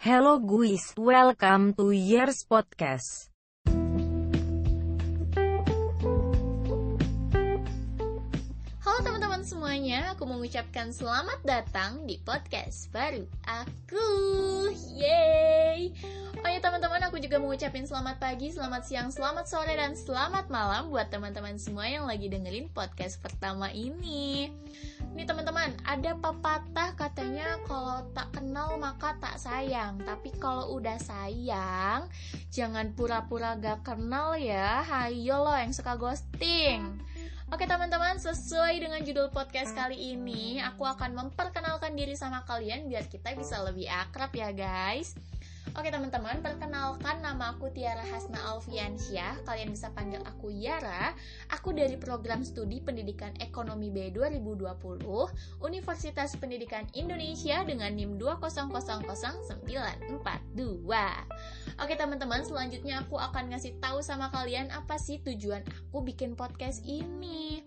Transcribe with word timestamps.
Hello 0.00 0.40
guys, 0.40 0.94
welcome 0.96 1.76
to 1.76 1.90
Years 1.92 2.48
Podcast. 2.48 3.28
Semuanya, 9.90 10.14
aku 10.14 10.22
mengucapkan 10.22 10.94
selamat 10.94 11.42
datang 11.42 12.06
di 12.06 12.14
podcast 12.22 12.86
baru 12.94 13.26
aku. 13.42 14.06
Yeay! 14.94 15.90
Oh 16.38 16.46
ya 16.46 16.62
teman-teman, 16.62 17.02
aku 17.10 17.18
juga 17.18 17.42
mengucapkan 17.42 17.82
selamat 17.82 18.22
pagi, 18.22 18.54
selamat 18.54 18.86
siang, 18.86 19.10
selamat 19.10 19.50
sore, 19.50 19.74
dan 19.74 19.98
selamat 19.98 20.46
malam 20.46 20.94
buat 20.94 21.10
teman-teman 21.10 21.58
semua 21.58 21.90
yang 21.90 22.06
lagi 22.06 22.30
dengerin 22.30 22.70
podcast 22.70 23.18
pertama 23.18 23.66
ini. 23.74 24.54
Nih 25.18 25.26
teman-teman, 25.26 25.74
ada 25.82 26.14
pepatah 26.22 26.94
katanya 26.94 27.58
kalau 27.66 28.06
tak 28.14 28.30
kenal 28.30 28.78
maka 28.78 29.18
tak 29.18 29.42
sayang. 29.42 29.98
Tapi 30.06 30.30
kalau 30.38 30.70
udah 30.78 31.02
sayang, 31.02 32.06
jangan 32.54 32.94
pura-pura 32.94 33.58
gak 33.58 33.82
kenal 33.82 34.38
ya. 34.38 34.86
Hayo 34.86 35.42
lo 35.42 35.50
yang 35.50 35.74
suka 35.74 35.98
ghosting. 35.98 37.09
Oke 37.50 37.66
teman-teman, 37.66 38.14
sesuai 38.14 38.78
dengan 38.78 39.02
judul 39.02 39.26
podcast 39.34 39.74
kali 39.74 40.14
ini, 40.14 40.62
aku 40.62 40.86
akan 40.86 41.18
memperkenalkan 41.18 41.98
diri 41.98 42.14
sama 42.14 42.46
kalian 42.46 42.86
biar 42.86 43.10
kita 43.10 43.34
bisa 43.34 43.58
lebih 43.66 43.90
akrab 43.90 44.30
ya 44.30 44.54
guys. 44.54 45.18
Oke 45.74 45.90
teman-teman, 45.90 46.38
perkenalkan 46.46 47.18
Tiara 47.72 48.02
Hasna 48.04 48.38
Alfiansyah 48.50 49.46
Kalian 49.46 49.70
bisa 49.72 49.90
panggil 49.94 50.20
aku 50.26 50.50
Yara. 50.50 51.14
Aku 51.54 51.70
dari 51.70 51.94
program 51.96 52.42
studi 52.42 52.82
pendidikan 52.82 53.32
ekonomi 53.38 53.88
B 53.88 54.10
2020 54.12 55.06
Universitas 55.62 56.34
Pendidikan 56.36 56.84
Indonesia 56.92 57.62
dengan 57.64 57.94
NIM 57.94 58.18
2000942 58.18 59.60
Oke 61.80 61.94
teman-teman, 61.96 62.44
selanjutnya 62.44 63.00
aku 63.00 63.16
akan 63.16 63.56
ngasih 63.56 63.80
tahu 63.80 64.04
sama 64.04 64.28
kalian 64.28 64.68
apa 64.68 65.00
sih 65.00 65.22
tujuan 65.24 65.64
aku 65.88 66.04
bikin 66.04 66.36
podcast 66.36 66.84
ini. 66.84 67.64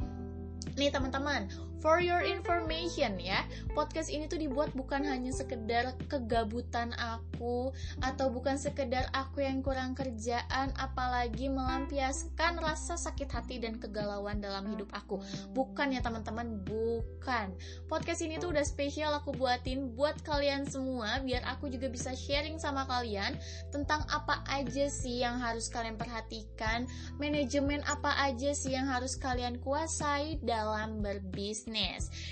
Nih 0.77 0.89
teman-teman, 0.89 1.49
for 1.83 1.99
your 1.99 2.23
information 2.23 3.19
ya, 3.19 3.43
podcast 3.75 4.07
ini 4.07 4.31
tuh 4.31 4.39
dibuat 4.39 4.71
bukan 4.71 5.03
hanya 5.03 5.35
sekedar 5.35 5.91
kegabutan 6.07 6.95
aku 6.95 7.75
atau 7.99 8.31
bukan 8.31 8.55
sekedar 8.55 9.11
aku 9.11 9.43
yang 9.43 9.59
kurang 9.59 9.91
kerjaan, 9.91 10.71
apalagi 10.79 11.51
melampiaskan 11.51 12.63
rasa 12.63 12.95
sakit 12.95 13.27
hati 13.27 13.59
dan 13.59 13.75
kegalauan 13.75 14.39
dalam 14.39 14.71
hidup 14.71 14.87
aku. 14.95 15.19
Bukan 15.51 15.91
ya 15.91 15.99
teman-teman, 15.99 16.63
bukan. 16.63 17.51
Podcast 17.91 18.23
ini 18.23 18.39
tuh 18.39 18.55
udah 18.55 18.63
spesial 18.63 19.11
aku 19.19 19.35
buatin 19.35 19.91
buat 19.91 20.23
kalian 20.23 20.63
semua 20.63 21.19
biar 21.19 21.43
aku 21.43 21.67
juga 21.67 21.91
bisa 21.91 22.15
sharing 22.15 22.63
sama 22.63 22.87
kalian 22.87 23.35
tentang 23.75 24.07
apa 24.07 24.39
aja 24.47 24.87
sih 24.87 25.19
yang 25.19 25.35
harus 25.35 25.67
kalian 25.67 25.99
perhatikan, 25.99 26.87
manajemen 27.19 27.83
apa 27.83 28.15
aja 28.23 28.55
sih 28.55 28.71
yang 28.71 28.87
harus 28.87 29.19
kalian 29.19 29.59
kuasai 29.59 30.39
dalam 30.39 31.03
berbisnis. 31.03 31.72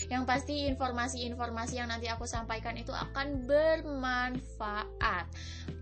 Yang 0.07 0.23
pasti 0.29 0.69
informasi-informasi 0.69 1.81
yang 1.81 1.89
nanti 1.89 2.05
aku 2.05 2.29
sampaikan 2.29 2.77
itu 2.77 2.93
akan 2.93 3.49
bermanfaat. 3.49 5.25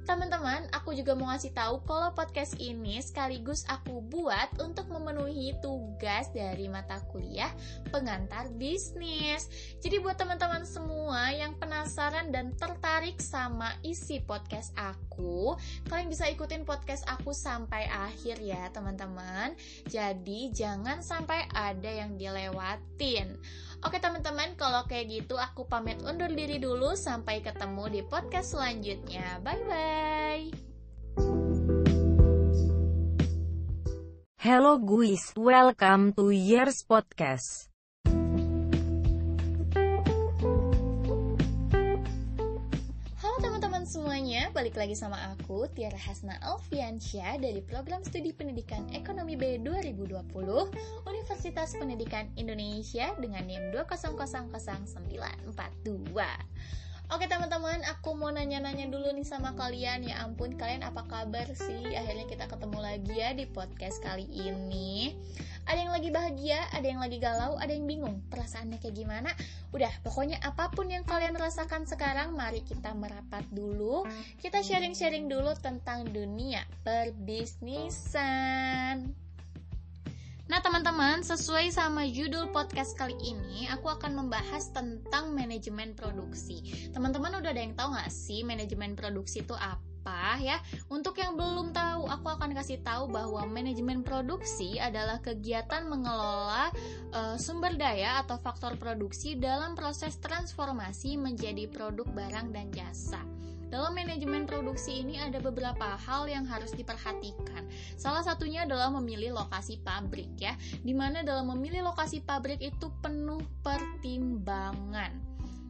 Teman-teman, 0.09 0.65
aku 0.73 0.97
juga 0.97 1.13
mau 1.13 1.29
ngasih 1.29 1.53
tahu 1.53 1.85
kalau 1.85 2.09
podcast 2.17 2.57
ini 2.57 2.97
sekaligus 2.97 3.61
aku 3.69 4.01
buat 4.09 4.49
untuk 4.57 4.89
memenuhi 4.89 5.53
tugas 5.61 6.33
dari 6.33 6.65
mata 6.65 6.97
kuliah 7.13 7.53
pengantar 7.93 8.49
bisnis. 8.57 9.45
Jadi 9.77 10.01
buat 10.01 10.17
teman-teman 10.17 10.65
semua 10.65 11.29
yang 11.29 11.53
penasaran 11.61 12.33
dan 12.33 12.57
tertarik 12.57 13.21
sama 13.21 13.77
isi 13.85 14.17
podcast 14.25 14.73
aku, 14.73 15.53
kalian 15.93 16.09
bisa 16.09 16.25
ikutin 16.25 16.65
podcast 16.65 17.05
aku 17.05 17.29
sampai 17.29 17.85
akhir 17.93 18.41
ya, 18.41 18.65
teman-teman. 18.73 19.53
Jadi 19.93 20.49
jangan 20.49 21.05
sampai 21.05 21.45
ada 21.53 21.85
yang 21.85 22.17
dilewatin. 22.17 23.37
Oke 23.79 23.95
teman-teman, 24.03 24.59
kalau 24.59 24.83
kayak 24.91 25.07
gitu 25.07 25.39
aku 25.39 25.63
pamit 25.63 26.03
undur 26.03 26.27
diri 26.27 26.59
dulu 26.59 26.99
sampai 26.99 27.39
ketemu 27.39 27.87
di 27.87 28.01
podcast 28.03 28.59
selanjutnya. 28.59 29.39
Bye 29.39 29.63
bye. 29.63 30.45
Hello 34.35 34.75
guys, 34.75 35.31
welcome 35.39 36.11
to 36.11 36.27
Years 36.27 36.83
Podcast. 36.83 37.68
Semuanya, 43.89 44.53
balik 44.53 44.77
lagi 44.77 44.93
sama 44.93 45.17
aku 45.33 45.65
Tiara 45.73 45.97
Hasna 45.97 46.37
Alfiansyah 46.45 47.41
dari 47.41 47.57
program 47.65 48.05
studi 48.05 48.29
pendidikan 48.29 48.85
ekonomi 48.93 49.33
B 49.33 49.57
2020 49.65 50.29
Universitas 51.09 51.73
Pendidikan 51.73 52.29
Indonesia 52.37 53.09
dengan 53.17 53.49
NIM 53.49 53.73
2000942 53.73 56.05
Oke 57.09 57.25
teman-teman, 57.25 57.81
aku 57.89 58.13
mau 58.13 58.29
nanya-nanya 58.29 58.93
dulu 58.93 59.09
nih 59.09 59.25
sama 59.25 59.57
kalian. 59.57 60.05
Ya 60.05 60.21
ampun, 60.21 60.53
kalian 60.53 60.85
apa 60.85 61.09
kabar 61.09 61.49
sih? 61.57 61.97
Akhirnya 61.97 62.29
kita 62.29 62.45
ketemu 62.45 62.85
lagi 62.85 63.17
ya 63.17 63.33
di 63.33 63.49
podcast 63.49 63.97
kali 64.05 64.29
ini 64.29 65.17
Ada 65.69 65.85
yang 65.85 65.93
lagi 65.93 66.09
bahagia, 66.09 66.65
ada 66.73 66.81
yang 66.81 66.97
lagi 66.97 67.21
galau, 67.21 67.53
ada 67.61 67.69
yang 67.69 67.85
bingung 67.85 68.25
Perasaannya 68.33 68.81
kayak 68.81 68.97
gimana? 68.97 69.29
Udah, 69.69 69.93
pokoknya 70.01 70.41
apa 70.41 70.73
pun 70.73 70.89
yang 70.89 71.05
kalian 71.05 71.37
rasakan 71.37 71.85
sekarang 71.85 72.33
Mari 72.33 72.65
kita 72.65 72.97
merapat 72.97 73.45
dulu 73.53 74.01
Kita 74.41 74.65
sharing-sharing 74.65 75.29
dulu 75.29 75.53
tentang 75.61 76.09
dunia 76.09 76.65
perbisnisan 76.81 78.33
Nah 80.49 80.65
teman-teman, 80.65 81.21
sesuai 81.21 81.69
sama 81.69 82.09
judul 82.09 82.49
podcast 82.49 82.97
kali 82.97 83.13
ini, 83.21 83.69
aku 83.69 83.85
akan 83.85 84.17
membahas 84.17 84.73
tentang 84.73 85.37
manajemen 85.37 85.93
produksi. 85.93 86.89
Teman-teman 86.89 87.37
udah 87.37 87.53
ada 87.53 87.61
yang 87.61 87.77
tahu 87.77 87.93
nggak 87.93 88.09
sih 88.09 88.41
manajemen 88.41 88.97
produksi 88.97 89.45
itu 89.45 89.53
apa 89.53 89.88
ya? 90.39 90.57
Untuk 90.87 91.19
yang 91.19 91.35
belum 91.35 91.75
tahu, 91.75 92.07
aku 92.07 92.27
akan 92.31 92.55
kasih 92.55 92.79
tahu 92.81 93.11
bahwa 93.11 93.45
manajemen 93.45 94.01
produksi 94.01 94.79
adalah 94.79 95.19
kegiatan 95.19 95.85
mengelola 95.85 96.71
uh, 97.13 97.35
sumber 97.35 97.75
daya 97.75 98.23
atau 98.23 98.39
faktor 98.39 98.79
produksi 98.79 99.35
dalam 99.37 99.75
proses 99.75 100.17
transformasi 100.17 101.19
menjadi 101.19 101.67
produk 101.69 102.07
barang 102.09 102.49
dan 102.55 102.67
jasa. 102.71 103.21
Dalam 103.69 103.93
manajemen 103.93 104.49
produksi 104.49 105.05
ini 105.05 105.21
ada 105.21 105.37
beberapa 105.37 105.93
hal 105.93 106.25
yang 106.25 106.41
harus 106.49 106.73
diperhatikan. 106.73 107.69
Salah 108.01 108.25
satunya 108.25 108.65
adalah 108.65 108.89
memilih 108.89 109.37
lokasi 109.37 109.77
pabrik 109.85 110.33
ya, 110.41 110.57
di 110.81 110.97
mana 110.97 111.21
dalam 111.21 111.53
memilih 111.53 111.85
lokasi 111.93 112.25
pabrik 112.25 112.57
itu 112.65 112.89
penuh 113.05 113.45
pertimbangan 113.61 115.28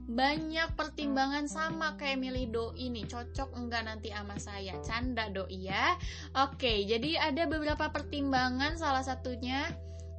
banyak 0.09 0.73
pertimbangan 0.73 1.45
sama 1.45 1.93
kayak 1.95 2.17
milih 2.17 2.49
doi 2.49 2.89
nih. 2.89 3.05
Cocok 3.05 3.53
enggak 3.53 3.85
nanti 3.85 4.09
sama 4.09 4.35
saya? 4.41 4.73
Canda 4.81 5.29
doi 5.29 5.69
ya. 5.69 5.93
Oke 6.33 6.83
jadi 6.89 7.29
ada 7.29 7.45
beberapa 7.45 7.93
pertimbangan 7.93 8.75
salah 8.81 9.05
satunya 9.05 9.69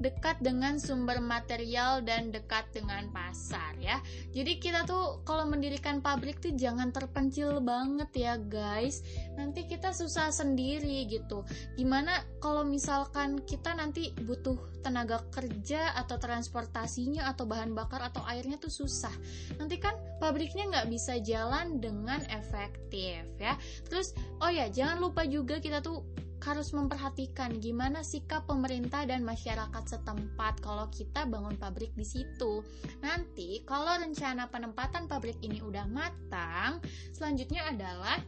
dekat 0.01 0.41
dengan 0.41 0.81
sumber 0.81 1.21
material 1.21 2.01
dan 2.01 2.33
dekat 2.33 2.65
dengan 2.73 3.13
pasar 3.13 3.77
ya. 3.77 4.01
Jadi 4.33 4.57
kita 4.57 4.89
tuh 4.89 5.21
kalau 5.29 5.45
mendirikan 5.45 6.01
pabrik 6.01 6.41
tuh 6.41 6.57
jangan 6.57 6.89
terpencil 6.91 7.61
banget 7.61 8.09
ya 8.17 8.35
guys. 8.41 9.05
Nanti 9.37 9.69
kita 9.69 9.93
susah 9.93 10.33
sendiri 10.33 11.05
gitu. 11.07 11.45
Gimana 11.77 12.25
kalau 12.41 12.65
misalkan 12.65 13.45
kita 13.45 13.77
nanti 13.77 14.17
butuh 14.25 14.57
tenaga 14.81 15.21
kerja 15.29 15.93
atau 15.93 16.17
transportasinya 16.17 17.29
atau 17.29 17.45
bahan 17.45 17.77
bakar 17.77 18.01
atau 18.01 18.25
airnya 18.25 18.57
tuh 18.57 18.73
susah. 18.73 19.13
Nanti 19.61 19.77
kan 19.77 19.93
pabriknya 20.17 20.73
nggak 20.73 20.89
bisa 20.89 21.21
jalan 21.21 21.79
dengan 21.79 22.25
efektif 22.33 23.29
ya. 23.37 23.55
Terus 23.85 24.17
oh 24.41 24.49
ya 24.49 24.73
jangan 24.73 24.97
lupa 25.05 25.29
juga 25.29 25.61
kita 25.61 25.85
tuh 25.85 26.01
harus 26.41 26.73
memperhatikan 26.73 27.61
gimana 27.61 28.01
sikap 28.01 28.49
pemerintah 28.49 29.05
dan 29.05 29.23
masyarakat 29.23 29.85
setempat 29.85 30.65
kalau 30.65 30.89
kita 30.89 31.29
bangun 31.29 31.57
pabrik 31.61 31.93
di 31.95 32.05
situ. 32.05 32.65
Nanti 33.05 33.61
kalau 33.69 34.01
rencana 34.01 34.49
penempatan 34.49 35.05
pabrik 35.07 35.37
ini 35.45 35.61
udah 35.61 35.85
matang, 35.87 36.81
selanjutnya 37.13 37.69
adalah 37.69 38.19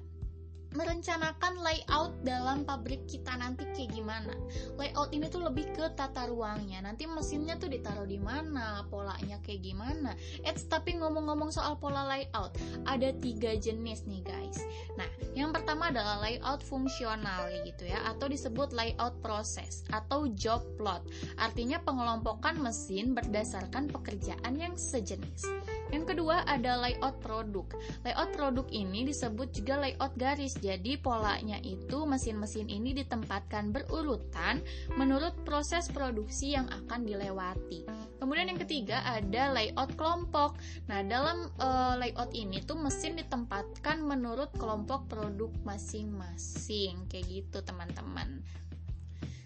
merencanakan 0.72 1.60
layout 1.60 2.12
dalam 2.24 2.64
pabrik 2.64 3.04
kita 3.08 3.36
nanti 3.36 3.68
kayak 3.72 3.92
gimana. 3.92 4.34
Layout 4.76 5.12
ini 5.12 5.28
tuh 5.28 5.44
lebih 5.44 5.68
ke 5.72 5.92
tata 5.96 6.28
ruangnya. 6.28 6.80
Nanti 6.84 7.04
mesinnya 7.08 7.56
tuh 7.60 7.68
ditaruh 7.68 8.08
di 8.08 8.16
mana, 8.20 8.84
polanya 8.88 9.40
kayak 9.44 9.62
gimana. 9.64 10.16
Eits, 10.44 10.68
tapi 10.68 10.96
ngomong-ngomong 10.96 11.52
soal 11.52 11.76
pola 11.76 12.04
layout, 12.08 12.56
ada 12.88 13.12
tiga 13.20 13.56
jenis 13.56 14.04
nih 14.08 14.22
guys. 14.24 14.58
Nah, 14.96 15.08
yang 15.32 15.52
pertama 15.52 15.88
adalah 15.92 16.20
layout 16.24 16.64
fungsional 16.64 17.48
gitu 17.64 17.88
ya, 17.88 18.00
atau 18.08 18.28
disebut 18.28 18.72
layout 18.72 19.16
proses 19.20 19.84
atau 19.92 20.28
job 20.32 20.64
plot. 20.76 21.04
Artinya 21.40 21.80
pengelompokan 21.80 22.60
mesin 22.60 23.12
berdasarkan 23.12 23.88
pekerjaan 23.88 24.56
yang 24.56 24.74
sejenis. 24.76 25.44
Yang 25.92 26.16
kedua 26.16 26.42
ada 26.48 26.80
layout 26.80 27.20
produk. 27.20 27.68
Layout 28.02 28.32
produk 28.32 28.66
ini 28.72 29.04
disebut 29.04 29.52
juga 29.52 29.84
layout 29.84 30.16
garis. 30.16 30.56
Jadi 30.56 30.96
polanya 30.96 31.60
itu 31.60 32.08
mesin-mesin 32.08 32.72
ini 32.72 32.96
ditempatkan 32.96 33.70
berurutan 33.76 34.64
menurut 34.96 35.36
proses 35.44 35.92
produksi 35.92 36.56
yang 36.56 36.64
akan 36.72 37.04
dilewati. 37.04 37.84
Kemudian 38.16 38.48
yang 38.48 38.60
ketiga 38.64 39.04
ada 39.04 39.52
layout 39.52 39.92
kelompok. 40.00 40.56
Nah, 40.88 41.04
dalam 41.04 41.52
e, 41.60 41.68
layout 42.00 42.32
ini 42.32 42.64
tuh 42.64 42.80
mesin 42.80 43.20
ditempatkan 43.20 44.00
menurut 44.00 44.48
kelompok 44.56 45.04
produk 45.12 45.52
masing-masing. 45.68 47.04
Kayak 47.12 47.26
gitu, 47.28 47.60
teman-teman. 47.60 48.40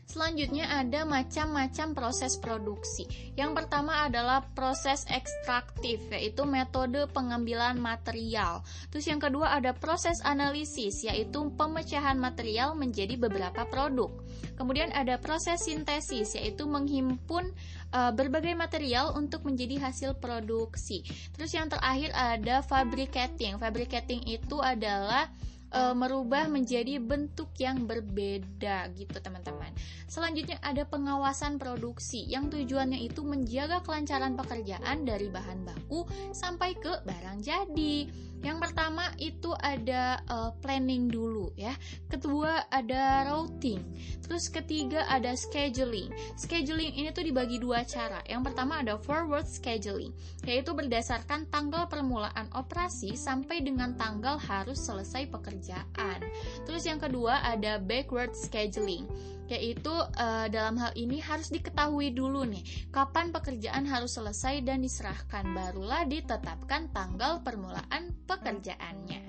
Selanjutnya 0.06 0.70
ada 0.70 1.02
macam-macam 1.02 1.92
proses 1.92 2.38
produksi. 2.38 3.04
Yang 3.34 3.62
pertama 3.62 4.06
adalah 4.06 4.46
proses 4.54 5.02
ekstraktif, 5.10 5.98
yaitu 6.14 6.46
metode 6.46 7.10
pengambilan 7.10 7.74
material. 7.76 8.62
Terus 8.94 9.10
yang 9.10 9.18
kedua 9.18 9.58
ada 9.58 9.74
proses 9.74 10.22
analisis, 10.22 11.02
yaitu 11.02 11.50
pemecahan 11.58 12.14
material 12.16 12.78
menjadi 12.78 13.18
beberapa 13.18 13.66
produk. 13.66 14.14
Kemudian 14.54 14.94
ada 14.94 15.18
proses 15.18 15.66
sintesis, 15.66 16.38
yaitu 16.38 16.64
menghimpun 16.64 17.50
uh, 17.90 18.14
berbagai 18.14 18.54
material 18.54 19.12
untuk 19.18 19.42
menjadi 19.42 19.90
hasil 19.90 20.16
produksi. 20.22 21.02
Terus 21.34 21.50
yang 21.50 21.66
terakhir 21.66 22.14
ada 22.14 22.62
fabricating. 22.62 23.58
Fabricating 23.58 24.22
itu 24.24 24.62
adalah 24.62 25.28
e, 25.70 25.80
merubah 25.94 26.46
menjadi 26.50 26.98
bentuk 27.00 27.52
yang 27.58 27.84
berbeda 27.84 28.90
gitu 28.94 29.16
teman-teman. 29.18 29.70
Selanjutnya 30.06 30.58
ada 30.62 30.86
pengawasan 30.86 31.58
produksi 31.58 32.26
yang 32.26 32.48
tujuannya 32.50 33.02
itu 33.02 33.22
menjaga 33.22 33.82
kelancaran 33.82 34.34
pekerjaan 34.38 35.06
dari 35.06 35.30
bahan 35.30 35.66
baku 35.66 36.06
sampai 36.30 36.74
ke 36.78 37.02
barang 37.02 37.42
jadi. 37.42 38.08
Yang 38.46 38.70
pertama 38.70 39.10
itu 39.18 39.50
ada 39.58 40.22
uh, 40.30 40.54
planning 40.62 41.10
dulu 41.10 41.50
ya. 41.58 41.74
Kedua 42.06 42.62
ada 42.70 43.26
routing. 43.26 43.82
Terus 44.22 44.46
ketiga 44.46 45.02
ada 45.10 45.34
scheduling. 45.34 46.14
Scheduling 46.38 46.94
ini 46.94 47.10
tuh 47.10 47.26
dibagi 47.26 47.58
dua 47.58 47.82
cara. 47.82 48.22
Yang 48.30 48.54
pertama 48.54 48.86
ada 48.86 49.02
forward 49.02 49.50
scheduling, 49.50 50.14
yaitu 50.46 50.70
berdasarkan 50.70 51.50
tanggal 51.50 51.90
permulaan 51.90 52.46
operasi 52.54 53.18
sampai 53.18 53.66
dengan 53.66 53.98
tanggal 53.98 54.38
harus 54.38 54.78
selesai 54.78 55.26
pekerjaan. 55.26 56.22
Terus 56.62 56.86
yang 56.86 57.02
kedua 57.02 57.42
ada 57.42 57.82
backward 57.82 58.30
scheduling 58.38 59.10
yaitu 59.46 59.92
uh, 59.92 60.46
dalam 60.50 60.76
hal 60.78 60.92
ini 60.98 61.22
harus 61.22 61.50
diketahui 61.50 62.12
dulu 62.12 62.42
nih 62.46 62.62
kapan 62.90 63.30
pekerjaan 63.30 63.86
harus 63.86 64.18
selesai 64.18 64.62
dan 64.66 64.82
diserahkan 64.82 65.46
barulah 65.54 66.02
ditetapkan 66.06 66.90
tanggal 66.90 67.40
permulaan 67.42 68.14
pekerjaannya. 68.26 69.20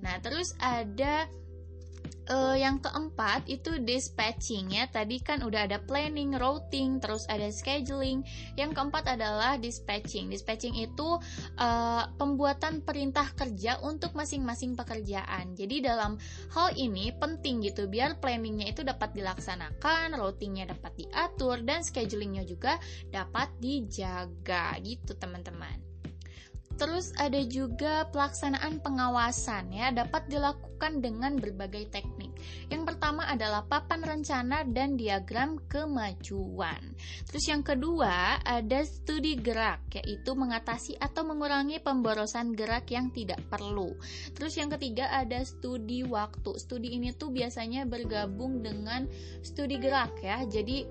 Nah, 0.00 0.16
terus 0.22 0.54
ada 0.62 1.26
uh, 2.30 2.56
yang 2.56 2.80
keempat 2.80 3.48
itu 3.48 3.80
dispatching 3.82 4.72
ya. 4.74 4.88
Tadi 4.88 5.20
kan 5.20 5.44
udah 5.44 5.68
ada 5.68 5.78
planning, 5.80 6.36
routing, 6.36 7.00
terus 7.00 7.24
ada 7.28 7.48
scheduling. 7.48 8.24
Yang 8.56 8.76
keempat 8.76 9.16
adalah 9.16 9.56
dispatching. 9.60 10.28
Dispatching 10.32 10.76
itu 10.76 11.18
uh, 11.60 12.04
pembuatan 12.16 12.84
perintah 12.84 13.28
kerja 13.34 13.80
untuk 13.84 14.16
masing-masing 14.16 14.76
pekerjaan. 14.76 15.54
Jadi 15.56 15.84
dalam 15.84 16.16
hal 16.52 16.68
ini 16.76 17.12
penting 17.16 17.64
gitu 17.64 17.86
biar 17.88 18.18
planningnya 18.18 18.72
itu 18.72 18.82
dapat 18.82 19.12
dilaksanakan, 19.16 20.16
routingnya 20.16 20.72
dapat 20.72 21.06
diatur, 21.06 21.62
dan 21.62 21.80
schedulingnya 21.84 22.44
juga 22.44 22.76
dapat 23.08 23.52
dijaga 23.60 24.76
gitu 24.82 25.16
teman-teman. 25.16 25.93
Terus 26.74 27.14
ada 27.16 27.38
juga 27.46 28.10
pelaksanaan 28.10 28.82
pengawasan 28.82 29.70
ya, 29.70 29.94
dapat 29.94 30.26
dilakukan 30.26 30.98
dengan 30.98 31.38
berbagai 31.38 31.88
teknik. 31.94 32.34
Yang 32.68 32.94
pertama 32.94 33.30
adalah 33.30 33.62
papan 33.64 34.02
rencana 34.02 34.66
dan 34.66 34.98
diagram 34.98 35.62
kemajuan. 35.70 36.82
Terus 37.30 37.44
yang 37.46 37.62
kedua 37.62 38.42
ada 38.42 38.82
studi 38.82 39.38
gerak, 39.38 39.86
yaitu 39.94 40.34
mengatasi 40.34 40.98
atau 40.98 41.22
mengurangi 41.22 41.78
pemborosan 41.78 42.52
gerak 42.58 42.90
yang 42.90 43.14
tidak 43.14 43.38
perlu. 43.46 43.94
Terus 44.34 44.58
yang 44.58 44.68
ketiga 44.74 45.08
ada 45.14 45.46
studi 45.46 46.02
waktu. 46.02 46.58
Studi 46.58 46.98
ini 46.98 47.14
tuh 47.14 47.30
biasanya 47.30 47.86
bergabung 47.86 48.60
dengan 48.66 49.06
studi 49.46 49.78
gerak 49.78 50.18
ya. 50.20 50.42
Jadi 50.44 50.84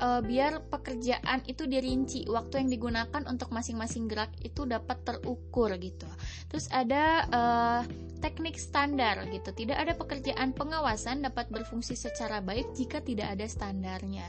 uh, 0.00 0.20
biar 0.22 0.66
pekerjaan 0.68 1.42
itu 1.46 1.64
dirinci. 1.64 2.26
Waktu 2.28 2.64
yang 2.64 2.70
digunakan 2.70 3.22
untuk 3.26 3.50
masing-masing 3.52 4.10
gerak 4.10 4.32
itu 4.42 4.66
dapat 4.68 5.02
terukur 5.06 5.72
gitu. 5.78 6.08
Terus 6.50 6.66
ada 6.72 7.04
uh, 7.30 7.80
teknik 8.18 8.56
standar 8.56 9.24
gitu. 9.28 9.52
Tidak 9.52 9.76
ada 9.76 9.92
pekerjaan 9.96 10.52
pengawasan 10.52 11.24
dapat 11.24 11.48
berfungsi 11.52 11.94
secara 11.94 12.40
baik 12.40 12.72
jika 12.76 13.00
tidak 13.00 13.36
ada 13.38 13.46
standarnya. 13.46 14.26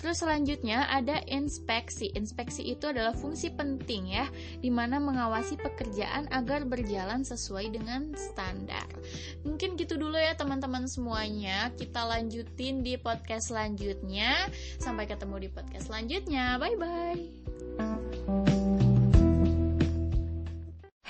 Terus 0.00 0.24
selanjutnya 0.24 0.88
ada 0.88 1.20
inspeksi. 1.28 2.12
Inspeksi 2.16 2.72
itu 2.72 2.88
adalah 2.88 3.12
fungsi 3.12 3.52
penting 3.52 4.16
ya 4.16 4.26
di 4.60 4.72
mana 4.72 4.96
mengawasi 4.96 5.60
pekerjaan 5.60 6.28
agar 6.32 6.64
berjalan 6.64 7.20
sesuai 7.20 7.76
dengan 7.76 8.12
standar. 8.16 8.88
Mungkin 9.44 9.76
gitu 9.76 10.00
dulu 10.00 10.16
ya 10.16 10.32
teman-teman 10.36 10.88
semuanya. 10.88 11.68
Kita 11.76 12.08
lanjutin 12.08 12.80
di 12.80 12.96
podcast 12.96 13.52
selanjutnya. 13.52 14.48
Sampai 14.80 15.04
ketemu 15.04 15.36
di 15.44 15.48
podcast 15.52 15.92
selanjutnya. 15.92 16.56
Bye 16.56 16.76
bye. 16.80 18.39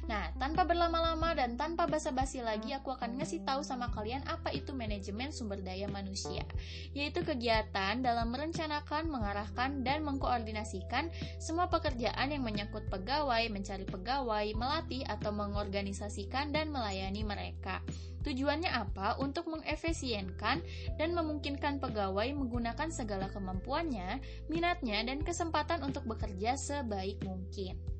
Nah, 0.06 0.30
tanpa 0.38 0.62
berlama-lama 0.62 1.35
dan 1.35 1.59
tanpa 1.59 1.90
basa-basi 1.90 2.38
lagi, 2.38 2.71
aku 2.71 2.95
akan 2.95 3.18
ngasih 3.18 3.42
tahu 3.42 3.66
sama 3.66 3.90
kalian 3.90 4.23
apa 4.30 4.54
itu 4.54 4.71
manajemen 4.71 5.35
sumber 5.35 5.59
daya 5.59 5.90
manusia, 5.90 6.47
yaitu 6.95 7.26
kegiatan 7.26 7.99
dalam 7.99 8.30
merencanakan, 8.30 9.11
mengarahkan, 9.11 9.83
dan 9.83 10.06
mengkoordinasikan 10.06 11.11
semua 11.42 11.66
pekerjaan 11.66 12.30
yang 12.30 12.47
menyangkut 12.47 12.87
pegawai, 12.87 13.50
mencari 13.50 13.83
pegawai, 13.83 14.47
melatih 14.54 15.02
atau 15.11 15.35
mengorganisasikan 15.35 16.54
dan 16.54 16.71
melayani 16.71 17.26
mereka. 17.26 17.83
Tujuannya 18.23 18.71
apa? 18.75 19.18
Untuk 19.23 19.47
mengefisienkan 19.47 20.59
dan 20.99 21.14
memungkinkan 21.14 21.78
pegawai 21.78 22.26
menggunakan 22.35 22.90
segala 22.90 23.30
kemampuannya, 23.30 24.18
minatnya, 24.50 25.02
dan 25.06 25.23
kesempatan 25.23 25.87
untuk 25.87 26.06
bekerja 26.11 26.59
sebaik 26.59 27.23
mungkin. 27.23 27.95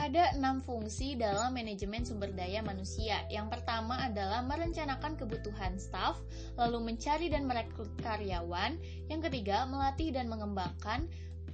Ada 0.00 0.32
enam 0.32 0.64
fungsi 0.64 1.12
dalam 1.12 1.52
manajemen 1.52 2.08
sumber 2.08 2.32
daya 2.32 2.64
manusia. 2.64 3.20
Yang 3.28 3.52
pertama 3.52 4.00
adalah 4.00 4.40
merencanakan 4.40 5.20
kebutuhan 5.20 5.76
staff, 5.76 6.16
lalu 6.56 6.80
mencari 6.88 7.28
dan 7.28 7.44
merekrut 7.44 7.92
karyawan. 8.00 8.80
Yang 9.12 9.28
ketiga, 9.28 9.68
melatih 9.68 10.08
dan 10.16 10.32
mengembangkan. 10.32 11.04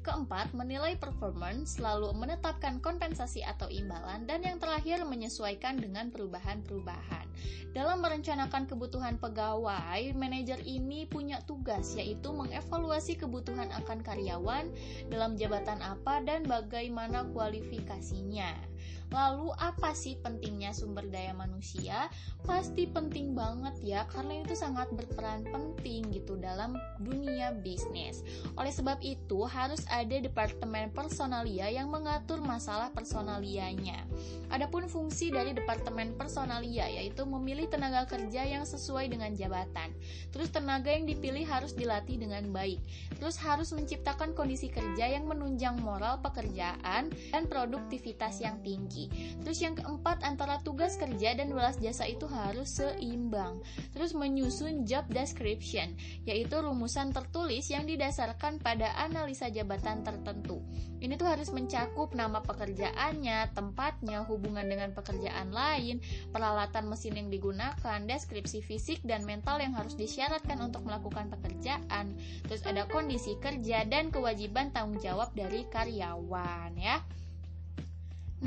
Keempat, 0.06 0.54
menilai 0.54 0.94
performance, 0.94 1.82
lalu 1.82 2.14
menetapkan 2.14 2.78
kompensasi 2.78 3.42
atau 3.42 3.66
imbalan, 3.66 4.22
dan 4.22 4.38
yang 4.46 4.62
terakhir, 4.62 5.02
menyesuaikan 5.02 5.82
dengan 5.82 6.14
perubahan-perubahan. 6.14 7.26
Dalam 7.74 7.98
merencanakan 8.06 8.70
kebutuhan 8.70 9.18
pegawai, 9.18 10.14
manajer 10.14 10.62
ini 10.62 11.10
punya 11.10 11.42
tugas, 11.42 11.98
yaitu 11.98 12.30
mengevaluasi 12.30 13.18
kebutuhan 13.18 13.74
akan 13.74 14.06
karyawan 14.06 14.70
dalam 15.10 15.34
jabatan 15.34 15.82
apa 15.82 16.22
dan 16.22 16.46
bagaimana 16.46 17.26
kualifikasinya. 17.34 18.75
Lalu 19.14 19.54
apa 19.62 19.94
sih 19.94 20.18
pentingnya 20.18 20.74
sumber 20.74 21.06
daya 21.06 21.30
manusia? 21.30 22.10
Pasti 22.42 22.90
penting 22.90 23.38
banget 23.38 23.74
ya 23.82 24.00
karena 24.10 24.42
itu 24.42 24.58
sangat 24.58 24.90
berperan 24.90 25.46
penting 25.46 26.10
gitu 26.10 26.34
dalam 26.34 26.74
dunia 26.98 27.54
bisnis. 27.54 28.26
Oleh 28.58 28.74
sebab 28.74 28.98
itu 29.02 29.46
harus 29.46 29.86
ada 29.86 30.18
departemen 30.18 30.90
personalia 30.90 31.70
yang 31.70 31.86
mengatur 31.90 32.42
masalah 32.42 32.90
personalianya. 32.90 34.02
Adapun 34.50 34.90
fungsi 34.90 35.30
dari 35.30 35.54
departemen 35.54 36.14
personalia 36.18 36.86
yaitu 36.90 37.22
memilih 37.26 37.70
tenaga 37.70 38.06
kerja 38.10 38.42
yang 38.42 38.66
sesuai 38.66 39.10
dengan 39.10 39.34
jabatan. 39.34 39.94
Terus 40.34 40.50
tenaga 40.50 40.90
yang 40.90 41.06
dipilih 41.06 41.46
harus 41.46 41.74
dilatih 41.74 42.18
dengan 42.18 42.50
baik. 42.50 42.82
Terus 43.18 43.38
harus 43.42 43.70
menciptakan 43.70 44.34
kondisi 44.34 44.70
kerja 44.70 45.06
yang 45.10 45.26
menunjang 45.30 45.78
moral 45.82 46.18
pekerjaan 46.22 47.10
dan 47.10 47.42
produktivitas 47.46 48.38
yang 48.42 48.58
tinggi 48.62 48.95
tinggi. 48.96 49.36
Terus 49.44 49.60
yang 49.60 49.76
keempat 49.76 50.24
antara 50.24 50.56
tugas 50.64 50.96
kerja 50.96 51.36
dan 51.36 51.52
balas 51.52 51.76
jasa 51.76 52.08
itu 52.08 52.24
harus 52.24 52.80
seimbang. 52.80 53.60
Terus 53.92 54.16
menyusun 54.16 54.88
job 54.88 55.04
description, 55.12 55.92
yaitu 56.24 56.56
rumusan 56.56 57.12
tertulis 57.12 57.68
yang 57.68 57.84
didasarkan 57.84 58.56
pada 58.64 58.96
analisa 58.96 59.52
jabatan 59.52 60.00
tertentu. 60.00 60.64
Ini 60.96 61.20
tuh 61.20 61.28
harus 61.28 61.52
mencakup 61.52 62.16
nama 62.16 62.40
pekerjaannya, 62.40 63.52
tempatnya, 63.52 64.24
hubungan 64.24 64.64
dengan 64.64 64.96
pekerjaan 64.96 65.52
lain, 65.52 66.00
peralatan 66.32 66.88
mesin 66.88 67.20
yang 67.20 67.28
digunakan, 67.28 68.00
deskripsi 68.08 68.64
fisik 68.64 69.04
dan 69.04 69.28
mental 69.28 69.60
yang 69.60 69.76
harus 69.76 69.92
disyaratkan 69.92 70.56
untuk 70.64 70.88
melakukan 70.88 71.28
pekerjaan. 71.28 72.16
Terus 72.48 72.64
ada 72.64 72.88
kondisi 72.88 73.36
kerja 73.36 73.84
dan 73.84 74.08
kewajiban 74.08 74.72
tanggung 74.72 74.96
jawab 75.04 75.36
dari 75.36 75.68
karyawan 75.68 76.72
ya. 76.80 77.04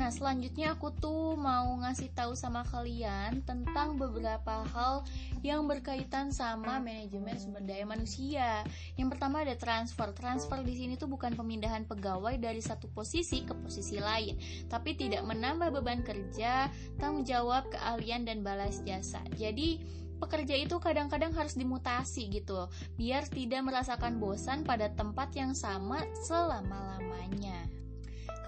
Nah, 0.00 0.08
selanjutnya 0.08 0.80
aku 0.80 0.96
tuh 0.96 1.36
mau 1.36 1.76
ngasih 1.84 2.08
tahu 2.16 2.32
sama 2.32 2.64
kalian 2.72 3.44
tentang 3.44 4.00
beberapa 4.00 4.64
hal 4.72 5.04
yang 5.44 5.68
berkaitan 5.68 6.32
sama 6.32 6.80
manajemen 6.80 7.36
sumber 7.36 7.60
daya 7.60 7.84
manusia. 7.84 8.64
Yang 8.96 9.12
pertama 9.12 9.44
ada 9.44 9.60
transfer. 9.60 10.08
Transfer 10.16 10.64
di 10.64 10.72
sini 10.72 10.96
tuh 10.96 11.04
bukan 11.04 11.36
pemindahan 11.36 11.84
pegawai 11.84 12.40
dari 12.40 12.64
satu 12.64 12.88
posisi 12.88 13.44
ke 13.44 13.52
posisi 13.52 14.00
lain, 14.00 14.40
tapi 14.72 14.96
tidak 14.96 15.20
menambah 15.20 15.68
beban 15.68 16.00
kerja, 16.00 16.72
tanggung 16.96 17.28
jawab, 17.28 17.68
keahlian 17.68 18.24
dan 18.24 18.40
balas 18.40 18.80
jasa. 18.88 19.20
Jadi, 19.36 19.84
pekerja 20.16 20.56
itu 20.56 20.80
kadang-kadang 20.80 21.36
harus 21.36 21.60
dimutasi 21.60 22.32
gitu, 22.32 22.72
biar 22.96 23.28
tidak 23.28 23.68
merasakan 23.68 24.16
bosan 24.16 24.64
pada 24.64 24.88
tempat 24.96 25.28
yang 25.36 25.52
sama 25.52 26.00
selama-lamanya. 26.24 27.68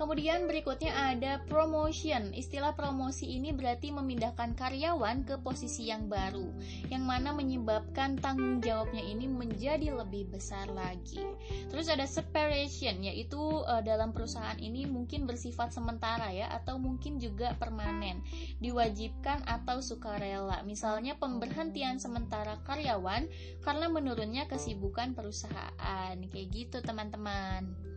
Kemudian 0.02 0.50
berikutnya 0.50 1.14
ada 1.14 1.38
promotion. 1.46 2.34
Istilah 2.34 2.74
promosi 2.74 3.38
ini 3.38 3.54
berarti 3.54 3.94
memindahkan 3.94 4.58
karyawan 4.58 5.22
ke 5.22 5.38
posisi 5.38 5.94
yang 5.94 6.10
baru, 6.10 6.50
yang 6.90 7.06
mana 7.06 7.30
menyebabkan 7.30 8.18
tanggung 8.18 8.58
jawabnya 8.58 8.98
ini 8.98 9.30
menjadi 9.30 9.94
lebih 9.94 10.26
besar 10.34 10.66
lagi. 10.74 11.22
Terus 11.70 11.86
ada 11.86 12.02
separation, 12.02 12.98
yaitu 12.98 13.38
e, 13.62 13.78
dalam 13.86 14.10
perusahaan 14.10 14.58
ini 14.58 14.90
mungkin 14.90 15.22
bersifat 15.22 15.70
sementara 15.70 16.34
ya, 16.34 16.50
atau 16.50 16.82
mungkin 16.82 17.22
juga 17.22 17.54
permanen, 17.54 18.26
diwajibkan 18.58 19.46
atau 19.46 19.78
sukarela. 19.78 20.66
Misalnya 20.66 21.14
pemberhentian 21.14 22.02
sementara 22.02 22.58
karyawan 22.66 23.30
karena 23.62 23.86
menurunnya 23.86 24.50
kesibukan 24.50 25.14
perusahaan, 25.14 26.18
kayak 26.18 26.48
gitu 26.50 26.82
teman-teman. 26.82 27.92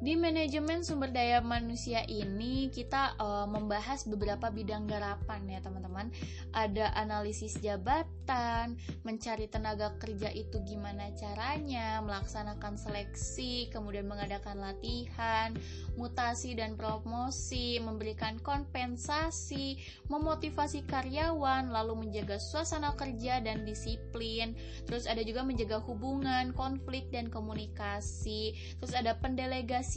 Di 0.00 0.16
manajemen 0.16 0.80
sumber 0.80 1.12
daya 1.12 1.44
manusia 1.44 2.00
ini 2.08 2.72
kita 2.72 3.20
uh, 3.20 3.44
membahas 3.44 4.08
beberapa 4.08 4.48
bidang 4.48 4.88
garapan 4.88 5.44
ya 5.44 5.60
teman-teman. 5.60 6.08
Ada 6.56 6.96
analisis 6.96 7.60
jabatan, 7.60 8.80
mencari 9.04 9.44
tenaga 9.52 9.92
kerja 10.00 10.32
itu 10.32 10.56
gimana 10.64 11.12
caranya, 11.20 12.00
melaksanakan 12.00 12.80
seleksi, 12.80 13.68
kemudian 13.68 14.08
mengadakan 14.08 14.64
latihan, 14.64 15.52
mutasi 16.00 16.56
dan 16.56 16.80
promosi, 16.80 17.76
memberikan 17.84 18.40
kompensasi, 18.40 19.84
memotivasi 20.08 20.80
karyawan, 20.88 21.76
lalu 21.76 22.08
menjaga 22.08 22.40
suasana 22.40 22.96
kerja 22.96 23.44
dan 23.44 23.68
disiplin. 23.68 24.56
Terus 24.88 25.04
ada 25.04 25.20
juga 25.20 25.44
menjaga 25.44 25.76
hubungan, 25.84 26.56
konflik 26.56 27.12
dan 27.12 27.28
komunikasi. 27.28 28.56
Terus 28.80 28.96
ada 28.96 29.20
pendelegasi 29.20 29.89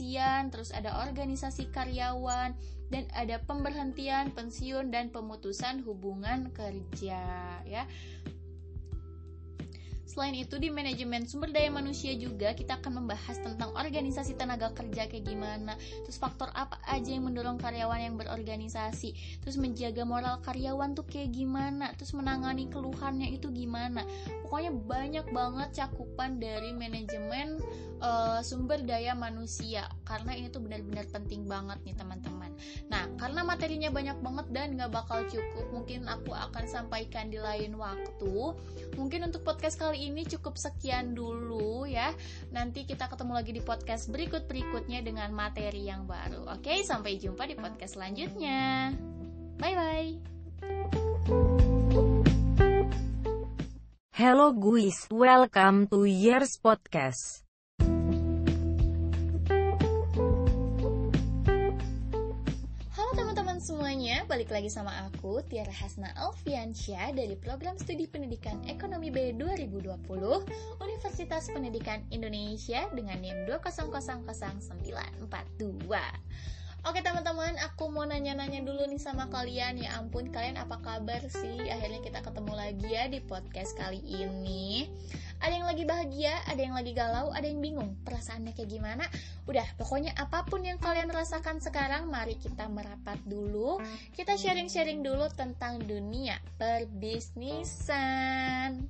terus 0.50 0.74
ada 0.74 1.04
organisasi 1.06 1.70
karyawan, 1.70 2.54
dan 2.92 3.04
ada 3.16 3.40
pemberhentian, 3.42 4.30
pensiun, 4.34 4.92
dan 4.92 5.10
pemutusan 5.10 5.82
hubungan 5.82 6.52
kerja 6.52 7.22
ya. 7.64 7.84
Selain 10.14 10.36
itu 10.38 10.62
di 10.62 10.70
manajemen 10.70 11.26
sumber 11.26 11.50
daya 11.50 11.74
manusia 11.74 12.14
juga 12.14 12.54
kita 12.54 12.78
akan 12.78 13.02
membahas 13.02 13.34
tentang 13.34 13.74
organisasi 13.74 14.38
tenaga 14.38 14.70
kerja 14.70 15.10
kayak 15.10 15.26
gimana, 15.26 15.74
terus 16.06 16.22
faktor 16.22 16.54
apa 16.54 16.78
aja 16.86 17.10
yang 17.10 17.26
mendorong 17.26 17.58
karyawan 17.58 17.98
yang 17.98 18.14
berorganisasi, 18.14 19.10
terus 19.42 19.58
menjaga 19.58 20.06
moral 20.06 20.38
karyawan 20.38 20.94
tuh 20.94 21.02
kayak 21.10 21.34
gimana, 21.34 21.90
terus 21.98 22.14
menangani 22.14 22.70
keluhannya 22.70 23.34
itu 23.34 23.50
gimana. 23.50 24.06
Pokoknya 24.46 24.70
banyak 24.70 25.26
banget 25.34 25.82
cakupan 25.82 26.38
dari 26.38 26.70
manajemen 26.70 27.58
uh, 28.04 28.40
sumber 28.44 28.84
daya 28.84 29.16
manusia 29.16 29.88
karena 30.04 30.36
ini 30.36 30.52
tuh 30.52 30.60
benar-benar 30.60 31.08
penting 31.08 31.48
banget 31.48 31.80
nih 31.88 31.96
teman-teman. 31.96 32.52
Nah 32.92 33.08
karena 33.16 33.40
materinya 33.42 33.88
banyak 33.88 34.18
banget 34.20 34.46
dan 34.52 34.76
nggak 34.76 34.92
bakal 34.92 35.24
cukup, 35.24 35.66
mungkin 35.72 36.04
aku 36.04 36.36
akan 36.36 36.64
sampaikan 36.68 37.32
di 37.32 37.40
lain 37.40 37.80
waktu. 37.80 38.36
Mungkin 38.94 39.32
untuk 39.32 39.42
podcast 39.42 39.80
kali 39.80 40.12
ini 40.12 40.28
cukup 40.28 40.60
sekian 40.60 41.16
dulu 41.16 41.88
ya. 41.88 42.12
Nanti 42.52 42.84
kita 42.84 43.08
ketemu 43.08 43.32
lagi 43.32 43.52
di 43.56 43.62
podcast 43.64 44.12
berikut-berikutnya 44.12 45.00
dengan 45.00 45.32
materi 45.32 45.88
yang 45.88 46.04
baru. 46.04 46.44
Oke, 46.52 46.84
sampai 46.84 47.16
jumpa 47.16 47.48
di 47.48 47.56
podcast 47.56 47.96
selanjutnya. 47.96 48.92
Bye 49.56 49.74
bye. 49.74 50.10
Hello 54.14 54.54
guys, 54.54 55.10
welcome 55.10 55.90
to 55.90 56.06
Years 56.06 56.54
Podcast. 56.62 57.43
Balik 64.44 64.60
lagi 64.60 64.76
sama 64.76 64.92
aku 65.08 65.40
Tiara 65.48 65.72
Hasna 65.72 66.12
Alfiansyah 66.20 67.16
dari 67.16 67.32
Program 67.32 67.80
Studi 67.80 68.04
Pendidikan 68.04 68.60
Ekonomi 68.68 69.08
B 69.08 69.32
2020 69.32 70.04
Universitas 70.84 71.48
Pendidikan 71.48 72.04
Indonesia 72.12 72.84
dengan 72.92 73.24
NIM 73.24 73.48
2000942. 73.48 75.24
Oke 76.84 77.00
teman-teman, 77.00 77.56
aku 77.56 77.88
mau 77.88 78.04
nanya-nanya 78.04 78.60
dulu 78.68 78.84
nih 78.84 79.00
sama 79.00 79.32
kalian 79.32 79.80
Ya 79.80 79.96
ampun, 79.96 80.28
kalian 80.28 80.60
apa 80.60 80.76
kabar 80.84 81.24
sih? 81.24 81.64
Akhirnya 81.72 82.04
kita 82.04 82.20
ketemu 82.20 82.52
lagi 82.52 82.88
ya 82.92 83.08
di 83.08 83.24
podcast 83.24 83.72
kali 83.80 84.04
ini 84.04 84.92
ada 85.44 85.60
yang 85.60 85.68
lagi 85.68 85.84
bahagia, 85.84 86.40
ada 86.48 86.56
yang 86.56 86.72
lagi 86.72 86.96
galau, 86.96 87.28
ada 87.28 87.44
yang 87.44 87.60
bingung. 87.60 88.00
Perasaannya 88.00 88.56
kayak 88.56 88.72
gimana? 88.72 89.04
Udah, 89.44 89.68
pokoknya 89.76 90.16
apa 90.16 90.48
pun 90.48 90.64
yang 90.64 90.80
kalian 90.80 91.12
rasakan 91.12 91.60
sekarang, 91.60 92.08
mari 92.08 92.40
kita 92.40 92.64
merapat 92.72 93.20
dulu. 93.28 93.76
Kita 94.16 94.40
sharing-sharing 94.40 95.04
dulu 95.04 95.28
tentang 95.36 95.84
dunia 95.84 96.40
perbisnisan. 96.56 98.88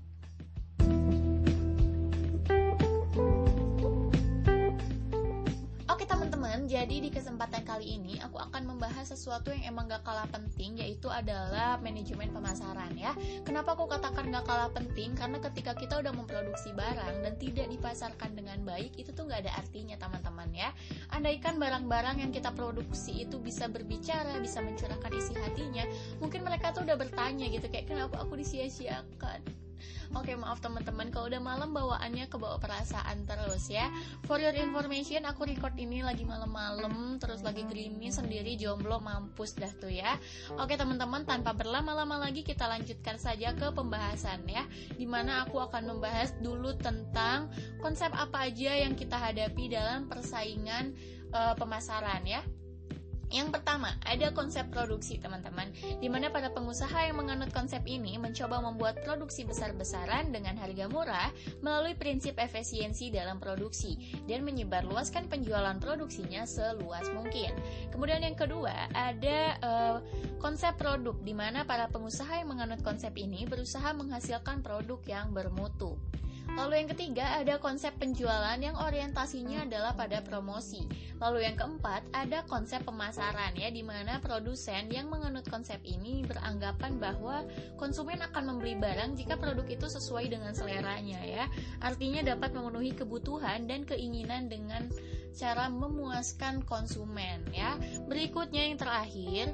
Jadi 6.75 7.07
di 7.07 7.07
kesempatan 7.07 7.63
kali 7.63 8.03
ini 8.03 8.19
aku 8.19 8.35
akan 8.35 8.67
membahas 8.67 9.07
sesuatu 9.07 9.55
yang 9.55 9.71
emang 9.71 9.87
gak 9.87 10.03
kalah 10.03 10.27
penting 10.27 10.83
yaitu 10.83 11.07
adalah 11.07 11.79
manajemen 11.79 12.35
pemasaran 12.35 12.91
ya. 12.99 13.15
Kenapa 13.47 13.79
aku 13.79 13.87
katakan 13.87 14.35
gak 14.35 14.43
kalah 14.43 14.67
penting? 14.75 15.15
Karena 15.15 15.39
ketika 15.39 15.79
kita 15.79 16.03
udah 16.03 16.11
memproduksi 16.11 16.75
barang 16.75 17.23
dan 17.23 17.39
tidak 17.39 17.71
dipasarkan 17.71 18.35
dengan 18.35 18.59
baik 18.67 18.91
itu 18.99 19.15
tuh 19.15 19.31
gak 19.31 19.47
ada 19.47 19.55
artinya 19.55 19.95
teman-teman 20.03 20.51
ya. 20.51 20.75
Andaikan 21.15 21.63
barang-barang 21.63 22.27
yang 22.27 22.35
kita 22.35 22.51
produksi 22.51 23.23
itu 23.23 23.39
bisa 23.39 23.71
berbicara, 23.71 24.35
bisa 24.43 24.59
mencurahkan 24.59 25.15
isi 25.15 25.31
hatinya, 25.39 25.87
mungkin 26.19 26.43
mereka 26.43 26.75
tuh 26.75 26.83
udah 26.83 26.99
bertanya 26.99 27.55
gitu 27.55 27.71
kayak 27.71 27.87
kenapa 27.87 28.19
aku 28.19 28.35
disia-siakan 28.35 29.64
Oke 30.15 30.39
maaf 30.39 30.63
teman-teman 30.63 31.11
kalau 31.11 31.27
udah 31.27 31.43
malam 31.43 31.75
bawaannya 31.75 32.31
ke 32.31 32.37
bawah 32.39 32.63
perasaan 32.63 33.27
terus 33.27 33.67
ya. 33.67 33.91
For 34.31 34.39
your 34.39 34.55
information 34.55 35.27
aku 35.27 35.49
record 35.49 35.75
ini 35.75 36.07
lagi 36.07 36.23
malam-malam 36.23 37.19
Terus 37.19 37.43
lagi 37.43 37.67
gerimis 37.67 38.23
sendiri 38.23 38.55
jomblo 38.55 39.03
mampus 39.03 39.59
dah 39.59 39.73
tuh 39.83 39.91
ya. 39.91 40.15
Oke 40.61 40.79
teman-teman 40.79 41.27
tanpa 41.27 41.51
berlama-lama 41.51 42.23
lagi 42.31 42.47
kita 42.47 42.71
lanjutkan 42.71 43.19
saja 43.19 43.57
ke 43.59 43.75
pembahasan 43.75 44.47
ya 44.47 44.63
Di 44.95 45.09
mana 45.09 45.43
aku 45.43 45.59
akan 45.59 45.97
membahas 45.97 46.37
dulu 46.39 46.79
tentang 46.79 47.51
konsep 47.83 48.15
apa 48.15 48.47
aja 48.47 48.77
yang 48.87 48.95
kita 48.95 49.19
hadapi 49.19 49.67
dalam 49.73 50.07
persaingan 50.07 50.95
uh, 51.35 51.55
pemasaran 51.59 52.23
ya 52.23 52.41
yang 53.33 53.49
pertama, 53.49 53.97
ada 54.05 54.33
konsep 54.37 54.69
produksi, 54.69 55.17
teman-teman, 55.17 55.73
di 56.01 56.09
mana 56.13 56.29
para 56.29 56.53
pengusaha 56.53 57.09
yang 57.09 57.21
menganut 57.21 57.51
konsep 57.55 57.81
ini 57.89 58.21
mencoba 58.21 58.61
membuat 58.61 59.01
produksi 59.05 59.47
besar-besaran 59.49 60.33
dengan 60.33 60.57
harga 60.61 60.87
murah 60.91 61.31
melalui 61.65 61.97
prinsip 61.97 62.37
efisiensi 62.37 63.09
dalam 63.09 63.41
produksi 63.41 64.19
dan 64.29 64.45
menyebarluaskan 64.45 65.29
penjualan 65.33 65.77
produksinya 65.81 66.45
seluas 66.45 67.09
mungkin. 67.15 67.55
Kemudian 67.91 68.25
yang 68.25 68.37
kedua, 68.37 68.91
ada 68.93 69.41
uh, 69.63 69.97
konsep 70.43 70.77
produk 70.77 71.17
di 71.23 71.33
mana 71.33 71.65
para 71.65 71.89
pengusaha 71.89 72.43
yang 72.43 72.53
menganut 72.53 72.85
konsep 72.85 73.15
ini 73.17 73.49
berusaha 73.49 73.95
menghasilkan 73.97 74.61
produk 74.61 75.01
yang 75.09 75.33
bermutu. 75.33 75.97
Lalu 76.55 76.87
yang 76.87 76.91
ketiga 76.95 77.27
ada 77.43 77.59
konsep 77.59 77.91
penjualan 77.99 78.55
yang 78.63 78.79
orientasinya 78.79 79.67
adalah 79.67 79.91
pada 79.99 80.23
promosi. 80.23 80.87
Lalu 81.19 81.51
yang 81.51 81.59
keempat 81.59 82.07
ada 82.15 82.47
konsep 82.47 82.87
pemasaran 82.87 83.59
ya 83.59 83.75
di 83.75 83.83
mana 83.83 84.23
produsen 84.23 84.87
yang 84.87 85.11
menganut 85.11 85.43
konsep 85.51 85.83
ini 85.83 86.23
beranggapan 86.23 87.03
bahwa 87.03 87.43
konsumen 87.75 88.23
akan 88.23 88.55
membeli 88.55 88.79
barang 88.79 89.19
jika 89.19 89.35
produk 89.35 89.67
itu 89.67 89.91
sesuai 89.91 90.31
dengan 90.31 90.55
seleranya 90.55 91.19
ya. 91.27 91.51
Artinya 91.83 92.23
dapat 92.23 92.55
memenuhi 92.55 92.95
kebutuhan 92.95 93.67
dan 93.67 93.83
keinginan 93.83 94.47
dengan 94.47 94.87
cara 95.35 95.67
memuaskan 95.67 96.63
konsumen 96.63 97.43
ya. 97.51 97.75
Berikutnya 98.07 98.71
yang 98.71 98.79
terakhir 98.79 99.51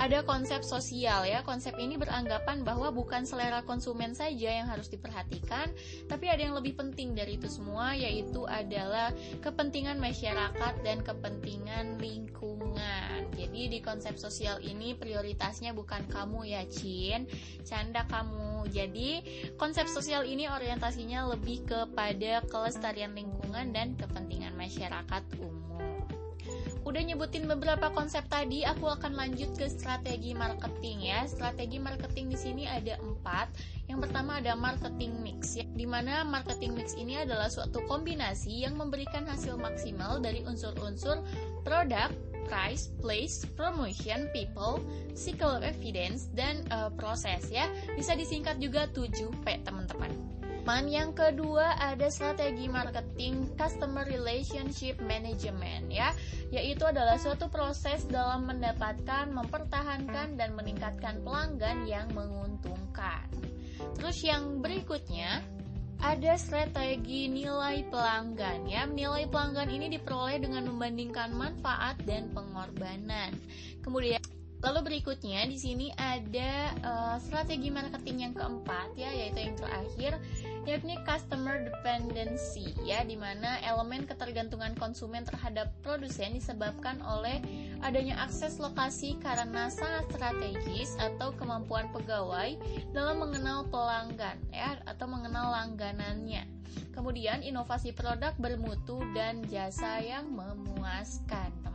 ada 0.00 0.24
konsep 0.24 0.64
sosial 0.64 1.28
ya. 1.28 1.44
Konsep 1.44 1.76
ini 1.76 2.00
beranggapan 2.00 2.64
bahwa 2.64 2.88
bukan 2.88 3.28
selera 3.28 3.60
konsumen 3.60 4.16
saja 4.16 4.48
yang 4.48 4.66
harus 4.66 4.88
diperhatikan, 4.88 5.68
tapi 6.08 6.32
ada 6.32 6.40
yang 6.40 6.56
lebih 6.56 6.80
penting 6.80 7.12
dari 7.12 7.36
itu 7.36 7.52
semua 7.52 7.92
yaitu 7.92 8.48
adalah 8.48 9.12
kepentingan 9.44 10.00
masyarakat 10.00 10.74
dan 10.80 11.04
kepentingan 11.04 12.00
lingkungan. 12.00 13.28
Jadi 13.36 13.68
di 13.68 13.78
konsep 13.84 14.16
sosial 14.16 14.64
ini 14.64 14.96
prioritasnya 14.96 15.76
bukan 15.76 16.08
kamu 16.08 16.48
ya, 16.48 16.64
Cin. 16.72 17.28
Canda 17.68 18.08
kamu. 18.08 18.72
Jadi 18.72 19.20
konsep 19.60 19.84
sosial 19.84 20.24
ini 20.24 20.48
orientasinya 20.48 21.28
lebih 21.28 21.68
kepada 21.68 22.40
kelestarian 22.48 23.12
lingkungan 23.12 23.76
dan 23.76 23.96
kepentingan 24.00 24.56
masyarakat 24.56 25.22
umum 25.40 25.69
udah 26.90 27.06
nyebutin 27.06 27.46
beberapa 27.46 27.94
konsep 27.94 28.26
tadi, 28.26 28.66
aku 28.66 28.90
akan 28.90 29.14
lanjut 29.14 29.54
ke 29.54 29.70
strategi 29.70 30.34
marketing 30.34 31.06
ya. 31.06 31.22
Strategi 31.30 31.78
marketing 31.78 32.34
di 32.34 32.38
sini 32.38 32.64
ada 32.66 32.98
empat. 32.98 33.46
Yang 33.86 34.10
pertama 34.10 34.42
ada 34.42 34.58
marketing 34.58 35.22
mix 35.22 35.54
ya, 35.54 35.62
di 35.78 35.86
mana 35.86 36.26
marketing 36.26 36.74
mix 36.74 36.98
ini 36.98 37.14
adalah 37.22 37.46
suatu 37.46 37.86
kombinasi 37.86 38.66
yang 38.66 38.74
memberikan 38.74 39.22
hasil 39.22 39.54
maksimal 39.54 40.18
dari 40.18 40.42
unsur-unsur 40.42 41.22
produk, 41.62 42.10
price, 42.50 42.90
place, 42.98 43.46
promotion, 43.54 44.26
people, 44.34 44.82
cycle 45.14 45.62
evidence, 45.62 46.26
dan 46.34 46.66
uh, 46.74 46.90
proses 46.90 47.46
ya. 47.54 47.70
Bisa 47.94 48.18
disingkat 48.18 48.58
juga 48.58 48.90
7P 48.90 49.62
teman-teman. 49.62 50.39
Yang 50.90 51.10
kedua 51.16 51.78
ada 51.80 52.10
strategi 52.12 52.66
marketing 52.68 53.56
customer 53.56 54.04
relationship 54.06 55.00
management 55.02 55.88
ya, 55.88 56.12
yaitu 56.52 56.86
adalah 56.86 57.16
suatu 57.16 57.48
proses 57.48 58.04
dalam 58.06 58.46
mendapatkan, 58.46 59.30
mempertahankan 59.30 60.36
dan 60.36 60.50
meningkatkan 60.54 61.22
pelanggan 61.24 61.86
yang 61.88 62.10
menguntungkan. 62.12 63.26
Terus 63.96 64.18
yang 64.22 64.60
berikutnya 64.60 65.40
ada 66.00 66.32
strategi 66.40 67.28
nilai 67.28 67.84
pelanggan 67.92 68.64
ya. 68.64 68.88
Nilai 68.88 69.28
pelanggan 69.28 69.68
ini 69.68 69.92
diperoleh 69.92 70.40
dengan 70.40 70.64
membandingkan 70.68 71.36
manfaat 71.36 72.00
dan 72.08 72.32
pengorbanan. 72.32 73.36
Kemudian 73.84 74.20
Lalu 74.60 74.80
berikutnya 74.92 75.48
di 75.48 75.56
sini 75.56 75.88
ada 75.96 76.76
uh, 76.84 77.16
strategi 77.16 77.72
marketing 77.72 78.28
yang 78.28 78.34
keempat 78.36 78.92
ya 78.92 79.08
yaitu 79.08 79.48
yang 79.48 79.56
terakhir 79.56 80.12
yakni 80.68 81.00
customer 81.08 81.64
dependency 81.64 82.76
ya 82.84 83.00
di 83.00 83.16
mana 83.16 83.56
elemen 83.64 84.04
ketergantungan 84.04 84.76
konsumen 84.76 85.24
terhadap 85.24 85.72
produsen 85.80 86.36
disebabkan 86.36 87.00
oleh 87.00 87.40
adanya 87.80 88.20
akses 88.20 88.60
lokasi 88.60 89.16
karena 89.24 89.72
sangat 89.72 90.12
strategis 90.12 90.92
atau 91.00 91.32
kemampuan 91.40 91.88
pegawai 91.96 92.60
dalam 92.92 93.16
mengenal 93.16 93.64
pelanggan 93.72 94.36
ya 94.52 94.76
atau 94.84 95.08
mengenal 95.08 95.56
langganannya. 95.56 96.44
Kemudian 96.92 97.40
inovasi 97.40 97.96
produk 97.96 98.36
bermutu 98.36 99.00
dan 99.16 99.40
jasa 99.48 100.04
yang 100.04 100.28
memuaskan. 100.28 101.70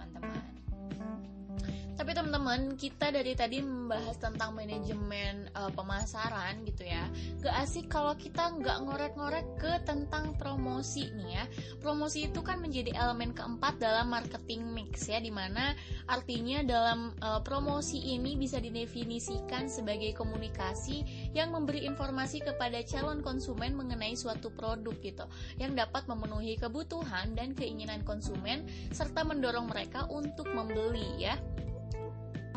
Tapi 1.95 2.12
teman-teman, 2.12 2.75
kita 2.75 3.08
dari 3.08 3.31
tadi 3.39 3.63
membahas 3.63 4.19
tentang 4.19 4.51
manajemen 4.51 5.47
uh, 5.55 5.71
pemasaran 5.71 6.67
gitu 6.67 6.84
ya. 6.84 7.08
Gak 7.39 7.55
asik 7.63 7.88
kalau 7.88 8.12
kita 8.19 8.51
nggak 8.60 8.84
ngorek-ngorek 8.84 9.47
ke 9.55 9.73
tentang 9.88 10.36
promosi 10.36 11.08
nih 11.15 11.39
ya. 11.39 11.43
Promosi 11.79 12.27
itu 12.27 12.43
kan 12.43 12.60
menjadi 12.60 12.91
elemen 12.99 13.31
keempat 13.31 13.79
dalam 13.79 14.12
marketing 14.12 14.75
mix 14.75 15.08
ya, 15.08 15.23
di 15.23 15.31
mana 15.31 15.71
artinya 16.12 16.67
dalam 16.67 17.15
uh, 17.23 17.39
promosi 17.39 18.12
ini 18.12 18.36
bisa 18.36 18.60
didefinisikan 18.60 19.71
sebagai 19.71 20.12
komunikasi 20.19 21.31
yang 21.31 21.55
memberi 21.55 21.88
informasi 21.88 22.43
kepada 22.43 22.84
calon 22.84 23.23
konsumen 23.23 23.71
mengenai 23.71 24.19
suatu 24.19 24.51
produk 24.51 24.93
gitu, 24.99 25.25
yang 25.63 25.73
dapat 25.79 26.03
memenuhi 26.12 26.60
kebutuhan 26.60 27.39
dan 27.39 27.55
keinginan 27.55 28.03
konsumen 28.03 28.67
serta 28.91 29.23
mendorong 29.23 29.71
mereka 29.71 30.03
untuk 30.12 30.51
membeli 30.51 31.23
ya 31.23 31.39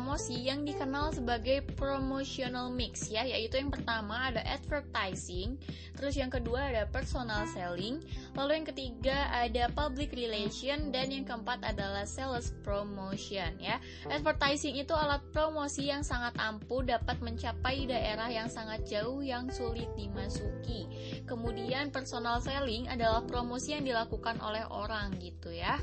promosi 0.09 0.41
yang 0.41 0.65
dikenal 0.65 1.13
sebagai 1.13 1.61
promotional 1.77 2.73
mix 2.73 3.13
ya 3.13 3.29
yaitu 3.29 3.61
yang 3.61 3.69
pertama 3.69 4.33
ada 4.33 4.41
advertising 4.41 5.53
terus 5.93 6.17
yang 6.17 6.33
kedua 6.33 6.73
ada 6.73 6.89
personal 6.89 7.45
selling 7.53 8.01
lalu 8.33 8.57
yang 8.57 8.65
ketiga 8.65 9.29
ada 9.29 9.69
public 9.69 10.09
relation 10.17 10.89
dan 10.89 11.13
yang 11.13 11.29
keempat 11.29 11.61
adalah 11.61 12.09
sales 12.09 12.57
promotion 12.65 13.53
ya. 13.61 13.77
Advertising 14.09 14.81
itu 14.81 14.97
alat 14.97 15.21
promosi 15.29 15.93
yang 15.93 16.01
sangat 16.01 16.33
ampuh 16.41 16.81
dapat 16.81 17.21
mencapai 17.21 17.85
daerah 17.85 18.33
yang 18.33 18.49
sangat 18.49 18.89
jauh 18.89 19.21
yang 19.21 19.45
sulit 19.53 19.93
dimasuki. 19.93 20.89
Kemudian 21.29 21.93
personal 21.93 22.41
selling 22.41 22.89
adalah 22.89 23.21
promosi 23.29 23.77
yang 23.77 23.85
dilakukan 23.85 24.41
oleh 24.41 24.65
orang 24.73 25.13
gitu 25.21 25.53
ya 25.53 25.77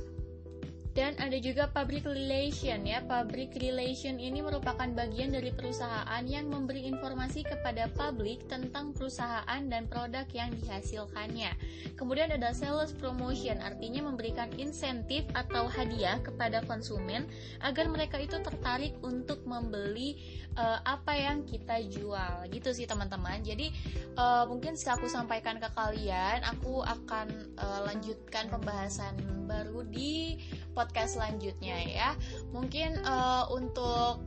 dan 0.97 1.13
ada 1.21 1.37
juga 1.37 1.69
public 1.69 2.09
relation 2.09 2.81
ya. 2.89 3.05
Public 3.05 3.61
relation 3.61 4.17
ini 4.17 4.41
merupakan 4.41 4.89
bagian 4.97 5.37
dari 5.37 5.53
perusahaan 5.53 6.25
yang 6.25 6.49
memberi 6.49 6.89
informasi 6.89 7.45
kepada 7.45 7.93
publik 7.93 8.49
tentang 8.49 8.97
perusahaan 8.97 9.61
dan 9.69 9.85
produk 9.93 10.25
yang 10.33 10.49
dihasilkannya. 10.57 11.53
Kemudian 12.01 12.33
ada 12.33 12.57
sales 12.57 12.97
promotion, 12.97 13.61
artinya 13.61 14.09
memberikan 14.09 14.49
insentif 14.57 15.29
atau 15.37 15.69
hadiah 15.69 16.17
kepada 16.25 16.65
konsumen 16.65 17.29
agar 17.61 17.93
mereka 17.93 18.17
itu 18.17 18.41
tertarik 18.41 18.97
untuk 19.05 19.45
membeli 19.45 20.17
uh, 20.57 20.81
apa 20.89 21.13
yang 21.13 21.45
kita 21.45 21.77
jual. 21.93 22.49
Gitu 22.49 22.73
sih 22.73 22.89
teman-teman. 22.89 23.45
Jadi 23.45 23.69
uh, 24.17 24.49
mungkin 24.49 24.81
setelah 24.81 25.05
aku 25.05 25.13
sampaikan 25.13 25.61
ke 25.61 25.69
kalian, 25.77 26.41
aku 26.41 26.81
akan 26.81 27.53
uh, 27.61 27.85
lanjutkan 27.85 28.49
pembahasan 28.49 29.13
baru 29.45 29.85
di 29.87 30.41
podcast 30.77 31.17
selanjutnya 31.17 31.81
ya. 31.89 32.13
Mungkin 32.53 33.01
uh, 33.01 33.49
untuk 33.49 34.21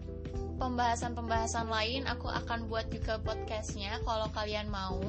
pembahasan-pembahasan 0.60 1.72
lain 1.72 2.04
aku 2.06 2.28
akan 2.28 2.68
buat 2.68 2.92
juga 2.92 3.18
podcastnya 3.24 3.96
kalau 4.04 4.28
kalian 4.36 4.68
mau 4.68 5.00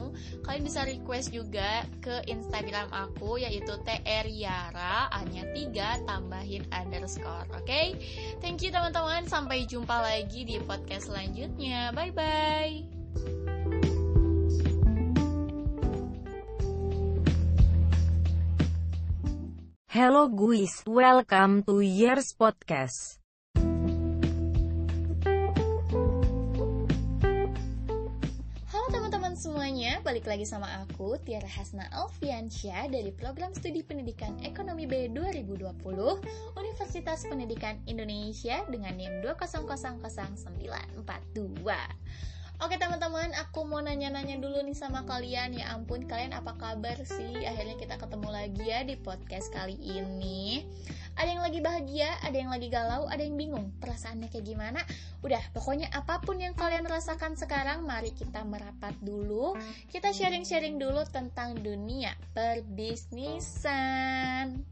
kalian 0.46 0.62
bisa 0.62 0.87
request 0.87 1.35
juga 1.35 1.85
ke 1.98 2.22
instagram 2.31 2.87
aku 2.94 3.42
yaitu 3.42 3.74
triara 3.83 5.11
hanya 5.11 5.42
3 5.50 6.07
tambahin 6.07 6.62
underscore 6.70 7.50
oke 7.50 7.66
okay? 7.66 7.98
thank 8.38 8.62
you 8.62 8.70
teman-teman 8.70 9.26
sampai 9.26 9.66
jumpa 9.66 9.98
lagi 9.98 10.46
di 10.46 10.62
podcast 10.62 11.11
selanjutnya 11.11 11.90
bye 11.92 12.14
bye 12.14 13.49
Hello 19.90 20.31
guys, 20.31 20.87
welcome 20.87 21.66
to 21.66 21.83
Years 21.83 22.31
Podcast. 22.38 23.18
semuanya, 29.40 30.05
balik 30.05 30.29
lagi 30.29 30.44
sama 30.44 30.85
aku 30.85 31.16
Tiara 31.24 31.48
Hasna 31.48 31.88
Alfiansyah 31.96 32.92
dari 32.92 33.09
Program 33.09 33.57
Studi 33.57 33.81
Pendidikan 33.81 34.37
Ekonomi 34.44 34.85
B 34.85 35.09
2020 35.09 35.81
Universitas 36.61 37.24
Pendidikan 37.24 37.81
Indonesia 37.88 38.61
dengan 38.68 39.00
NIM 39.00 39.24
2000942 39.24 41.57
Oke 42.60 42.76
teman-teman, 42.76 43.32
aku 43.40 43.64
mau 43.64 43.80
nanya-nanya 43.80 44.36
dulu 44.36 44.60
nih 44.60 44.76
sama 44.76 45.08
kalian. 45.08 45.56
Ya 45.56 45.72
ampun, 45.72 46.04
kalian 46.04 46.36
apa 46.36 46.60
kabar 46.60 47.00
sih? 47.08 47.48
Akhirnya 47.48 47.80
kita 47.80 47.96
ketemu 47.96 48.28
lagi 48.28 48.68
ya 48.68 48.84
di 48.84 49.00
podcast 49.00 49.48
kali 49.48 49.80
ini. 49.80 50.68
Ada 51.16 51.32
yang 51.32 51.40
lagi 51.40 51.64
bahagia, 51.64 52.20
ada 52.20 52.36
yang 52.36 52.52
lagi 52.52 52.68
galau, 52.68 53.08
ada 53.08 53.24
yang 53.24 53.40
bingung. 53.40 53.72
Perasaannya 53.80 54.28
kayak 54.28 54.44
gimana? 54.44 54.84
Udah, 55.24 55.40
pokoknya 55.56 55.88
apa 55.88 56.20
pun 56.20 56.36
yang 56.36 56.52
kalian 56.52 56.84
rasakan 56.84 57.32
sekarang 57.32 57.88
Mari 57.88 58.12
kita 58.12 58.44
merapat 58.44 58.92
dulu. 59.00 59.56
Kita 59.88 60.12
sharing-sharing 60.12 60.76
dulu 60.76 61.00
tentang 61.08 61.56
dunia 61.64 62.12
perbisnisan 62.36 64.68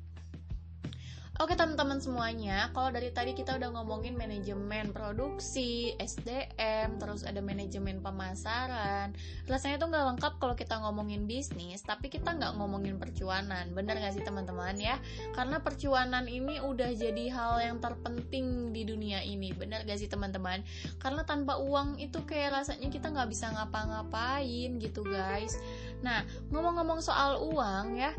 Oke 1.38 1.54
teman-teman 1.54 2.02
semuanya, 2.02 2.66
kalau 2.74 2.90
dari 2.90 3.14
tadi 3.14 3.30
kita 3.30 3.62
udah 3.62 3.70
ngomongin 3.70 4.18
manajemen 4.18 4.90
produksi, 4.90 5.94
SDM, 5.94 6.98
terus 6.98 7.22
ada 7.22 7.38
manajemen 7.38 8.02
pemasaran. 8.02 9.14
Rasanya 9.46 9.78
tuh 9.78 9.86
nggak 9.86 10.06
lengkap 10.10 10.32
kalau 10.42 10.58
kita 10.58 10.82
ngomongin 10.82 11.30
bisnis, 11.30 11.86
tapi 11.86 12.10
kita 12.10 12.34
nggak 12.34 12.58
ngomongin 12.58 12.98
percuanan. 12.98 13.70
Bener 13.70 14.02
nggak 14.02 14.18
sih 14.18 14.26
teman-teman 14.26 14.82
ya? 14.82 14.98
Karena 15.30 15.62
percuanan 15.62 16.26
ini 16.26 16.58
udah 16.58 16.90
jadi 16.98 17.30
hal 17.30 17.62
yang 17.62 17.78
terpenting 17.78 18.74
di 18.74 18.82
dunia 18.82 19.22
ini. 19.22 19.54
Bener 19.54 19.86
gak 19.86 20.02
sih 20.02 20.10
teman-teman? 20.10 20.66
Karena 20.98 21.22
tanpa 21.22 21.62
uang 21.62 22.02
itu 22.02 22.18
kayak 22.26 22.66
rasanya 22.66 22.90
kita 22.90 23.14
nggak 23.14 23.30
bisa 23.30 23.54
ngapa-ngapain 23.54 24.74
gitu 24.82 25.06
guys. 25.06 25.54
Nah 26.02 26.26
ngomong-ngomong 26.50 26.98
soal 26.98 27.38
uang 27.46 27.94
ya 27.94 28.10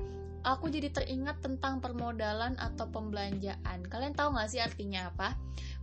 aku 0.43 0.71
jadi 0.71 0.89
teringat 0.93 1.43
tentang 1.43 1.83
permodalan 1.83 2.55
atau 2.59 2.87
pembelanjaan. 2.87 3.83
Kalian 3.87 4.15
tahu 4.15 4.35
nggak 4.35 4.49
sih 4.49 4.61
artinya 4.63 5.11
apa? 5.11 5.35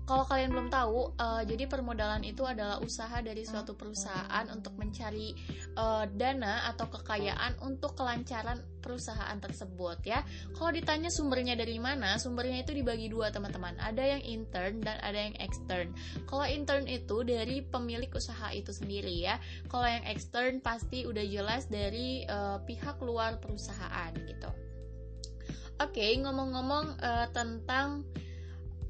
Kalau 0.06 0.22
kalian 0.22 0.54
belum 0.54 0.70
tahu, 0.70 1.18
uh, 1.18 1.42
jadi 1.42 1.66
permodalan 1.66 2.22
itu 2.22 2.46
adalah 2.46 2.78
usaha 2.78 3.18
dari 3.18 3.42
suatu 3.42 3.74
perusahaan 3.74 4.46
untuk 4.54 4.78
mencari 4.78 5.34
uh, 5.74 6.06
dana 6.06 6.70
atau 6.70 6.86
kekayaan 6.86 7.58
untuk 7.66 7.98
kelancaran 7.98 8.62
perusahaan 8.78 9.34
tersebut 9.42 9.98
ya. 10.06 10.22
Kalau 10.54 10.70
ditanya 10.70 11.10
sumbernya 11.10 11.58
dari 11.58 11.82
mana, 11.82 12.22
sumbernya 12.22 12.62
itu 12.62 12.70
dibagi 12.70 13.10
dua 13.10 13.34
teman-teman. 13.34 13.74
Ada 13.82 14.14
yang 14.14 14.22
intern 14.22 14.78
dan 14.78 15.02
ada 15.02 15.18
yang 15.26 15.34
extern. 15.42 15.90
Kalau 16.30 16.46
intern 16.46 16.86
itu 16.86 17.26
dari 17.26 17.66
pemilik 17.66 18.08
usaha 18.14 18.54
itu 18.54 18.70
sendiri 18.70 19.10
ya. 19.10 19.42
Kalau 19.66 19.90
yang 19.90 20.06
extern 20.06 20.62
pasti 20.62 21.02
udah 21.02 21.26
jelas 21.26 21.66
dari 21.66 22.22
uh, 22.30 22.62
pihak 22.62 23.02
luar 23.02 23.42
perusahaan 23.42 24.14
gitu. 24.14 24.54
Oke, 25.76 25.98
okay, 25.98 26.10
ngomong-ngomong 26.22 26.94
uh, 27.02 27.26
tentang 27.34 28.06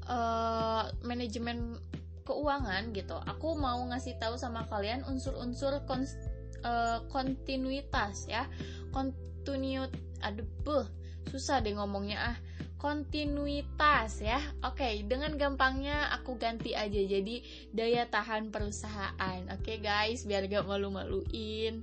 uh, 0.07 0.89
manajemen 1.03 1.79
keuangan 2.27 2.91
gitu. 2.91 3.15
Aku 3.23 3.55
mau 3.55 3.79
ngasih 3.87 4.19
tahu 4.19 4.35
sama 4.35 4.67
kalian 4.67 5.07
unsur-unsur 5.07 5.79
uh, 5.79 6.99
kontinuitas 7.07 8.27
ya. 8.27 8.47
Kontinut 8.91 9.91
aduh 10.19 10.47
buh, 10.65 10.85
susah 11.29 11.61
deh 11.61 11.77
ngomongnya 11.77 12.33
ah 12.33 12.37
kontinuitas 12.77 14.21
ya. 14.21 14.37
Oke, 14.61 15.01
dengan 15.09 15.33
gampangnya 15.35 16.13
aku 16.13 16.37
ganti 16.37 16.77
aja 16.77 16.97
jadi 16.97 17.41
daya 17.73 18.05
tahan 18.05 18.53
perusahaan. 18.53 19.41
Oke 19.53 19.81
guys, 19.81 20.29
biar 20.29 20.45
gak 20.45 20.69
malu-maluin. 20.69 21.81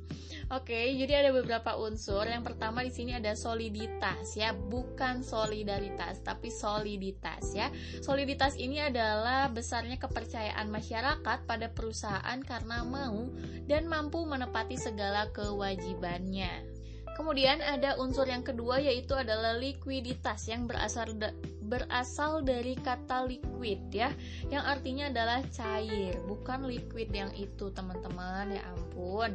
Oke, 0.54 0.94
jadi 0.94 1.26
ada 1.26 1.30
beberapa 1.34 1.74
unsur. 1.78 2.26
Yang 2.30 2.54
pertama 2.54 2.86
di 2.86 2.94
sini 2.94 3.14
ada 3.14 3.34
soliditas 3.34 4.38
ya, 4.38 4.54
bukan 4.54 5.26
solidaritas 5.26 6.22
tapi 6.22 6.48
soliditas 6.48 7.54
ya. 7.54 7.74
Soliditas 7.98 8.54
ini 8.54 8.78
adalah 8.78 9.50
besarnya 9.50 9.98
kepercayaan 9.98 10.70
masyarakat 10.70 11.38
pada 11.46 11.66
perusahaan 11.74 12.38
karena 12.42 12.86
mau 12.86 13.28
dan 13.66 13.90
mampu 13.90 14.22
menepati 14.22 14.78
segala 14.78 15.30
kewajibannya. 15.34 16.73
Kemudian 17.14 17.62
ada 17.62 17.94
unsur 18.02 18.26
yang 18.26 18.42
kedua 18.42 18.82
yaitu 18.82 19.14
adalah 19.14 19.54
likuiditas 19.54 20.50
yang 20.50 20.66
berasal 20.66 21.14
da 21.14 21.30
berasal 21.64 22.44
dari 22.44 22.76
kata 22.76 23.24
liquid 23.24 23.88
ya, 23.88 24.12
yang 24.52 24.62
artinya 24.68 25.08
adalah 25.08 25.40
cair, 25.48 26.20
bukan 26.28 26.68
liquid 26.68 27.08
yang 27.08 27.32
itu 27.32 27.72
teman-teman 27.72 28.52
ya 28.52 28.62
ampun. 28.68 29.32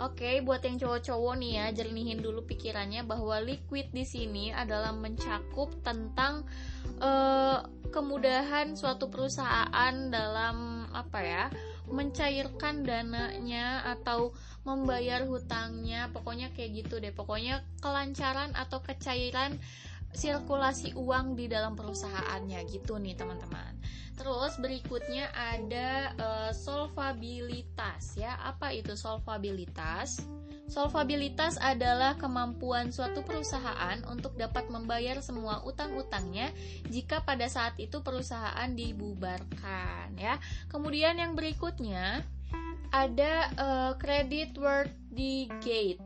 Oke, 0.00 0.40
buat 0.40 0.64
yang 0.64 0.80
cowok-cowok 0.80 1.34
nih 1.36 1.52
ya, 1.60 1.66
jernihin 1.72 2.20
dulu 2.24 2.44
pikirannya 2.48 3.04
bahwa 3.04 3.40
liquid 3.44 3.92
di 3.92 4.08
sini 4.08 4.48
adalah 4.48 4.92
mencakup 4.92 5.68
tentang 5.84 6.48
uh, 7.00 7.60
kemudahan 7.92 8.72
suatu 8.72 9.12
perusahaan 9.12 9.94
dalam 10.08 10.88
apa 10.92 11.20
ya? 11.20 11.44
mencairkan 11.92 12.88
dananya 12.88 13.84
atau 13.84 14.32
membayar 14.62 15.26
hutangnya 15.26 16.10
pokoknya 16.14 16.54
kayak 16.54 16.86
gitu 16.86 17.02
deh. 17.02 17.14
Pokoknya 17.14 17.62
kelancaran 17.82 18.54
atau 18.54 18.82
kecairan 18.82 19.58
sirkulasi 20.12 20.94
uang 20.94 21.34
di 21.34 21.50
dalam 21.50 21.74
perusahaannya. 21.74 22.62
Gitu 22.70 22.98
nih 22.98 23.18
teman-teman. 23.18 23.78
Terus 24.12 24.54
berikutnya 24.60 25.32
ada 25.34 26.14
uh, 26.20 26.50
solvabilitas 26.54 28.14
ya. 28.14 28.38
Apa 28.44 28.70
itu 28.70 28.94
solvabilitas? 28.94 30.22
Solvabilitas 30.72 31.60
adalah 31.60 32.16
kemampuan 32.16 32.94
suatu 32.96 33.20
perusahaan 33.20 33.98
untuk 34.08 34.40
dapat 34.40 34.72
membayar 34.72 35.20
semua 35.20 35.60
utang-utangnya 35.68 36.48
jika 36.88 37.20
pada 37.28 37.44
saat 37.50 37.76
itu 37.76 38.00
perusahaan 38.00 38.72
dibubarkan 38.72 40.16
ya. 40.16 40.40
Kemudian 40.72 41.20
yang 41.20 41.36
berikutnya 41.36 42.24
ada 42.92 43.48
uh, 43.56 43.92
credit 43.96 44.54
worthy 44.60 45.48
gate 45.64 46.00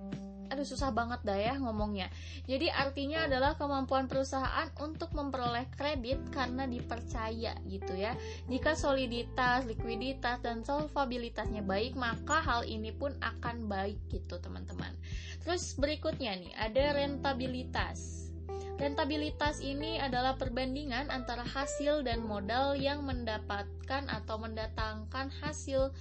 aduh 0.47 0.63
susah 0.63 0.95
banget 0.95 1.21
dah 1.27 1.39
ya 1.39 1.55
ngomongnya. 1.59 2.09
Jadi 2.47 2.71
artinya 2.71 3.27
adalah 3.27 3.59
kemampuan 3.59 4.07
perusahaan 4.07 4.71
untuk 4.79 5.11
memperoleh 5.13 5.67
kredit 5.75 6.23
karena 6.31 6.65
dipercaya 6.65 7.59
gitu 7.67 7.95
ya. 7.99 8.15
Jika 8.47 8.79
soliditas, 8.79 9.67
likuiditas 9.67 10.43
dan 10.43 10.63
solvabilitasnya 10.63 11.67
baik, 11.67 11.99
maka 11.99 12.41
hal 12.43 12.63
ini 12.67 12.95
pun 12.95 13.15
akan 13.19 13.67
baik 13.67 13.99
gitu 14.11 14.39
teman-teman. 14.39 14.95
Terus 15.43 15.75
berikutnya 15.79 16.39
nih 16.39 16.53
ada 16.55 16.95
rentabilitas. 16.95 18.31
Rentabilitas 18.77 19.65
ini 19.65 19.97
adalah 19.97 20.37
perbandingan 20.37 21.09
antara 21.09 21.43
hasil 21.43 22.05
dan 22.05 22.21
modal 22.21 22.77
yang 22.77 23.09
mendapatkan 23.09 24.05
atau 24.05 24.37
mendatangkan 24.37 25.33
hasil 25.41 25.97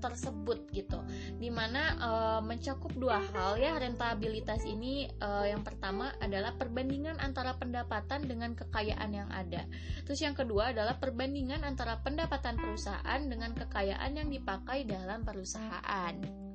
tersebut 0.00 0.66
gitu. 0.72 0.98
Di 1.38 1.52
mana 1.52 1.94
e, 2.00 2.10
mencakup 2.42 2.90
dua 2.96 3.20
hal 3.32 3.60
ya 3.60 3.76
rentabilitas 3.76 4.64
ini 4.66 5.06
e, 5.06 5.28
yang 5.46 5.62
pertama 5.62 6.10
adalah 6.18 6.56
perbandingan 6.56 7.20
antara 7.20 7.54
pendapatan 7.60 8.26
dengan 8.26 8.56
kekayaan 8.58 9.10
yang 9.12 9.30
ada. 9.30 9.68
Terus 10.08 10.20
yang 10.24 10.34
kedua 10.34 10.72
adalah 10.72 10.98
perbandingan 10.98 11.62
antara 11.62 12.00
pendapatan 12.00 12.58
perusahaan 12.58 13.20
dengan 13.22 13.54
kekayaan 13.54 14.16
yang 14.16 14.28
dipakai 14.32 14.88
dalam 14.88 15.22
perusahaan 15.22 16.49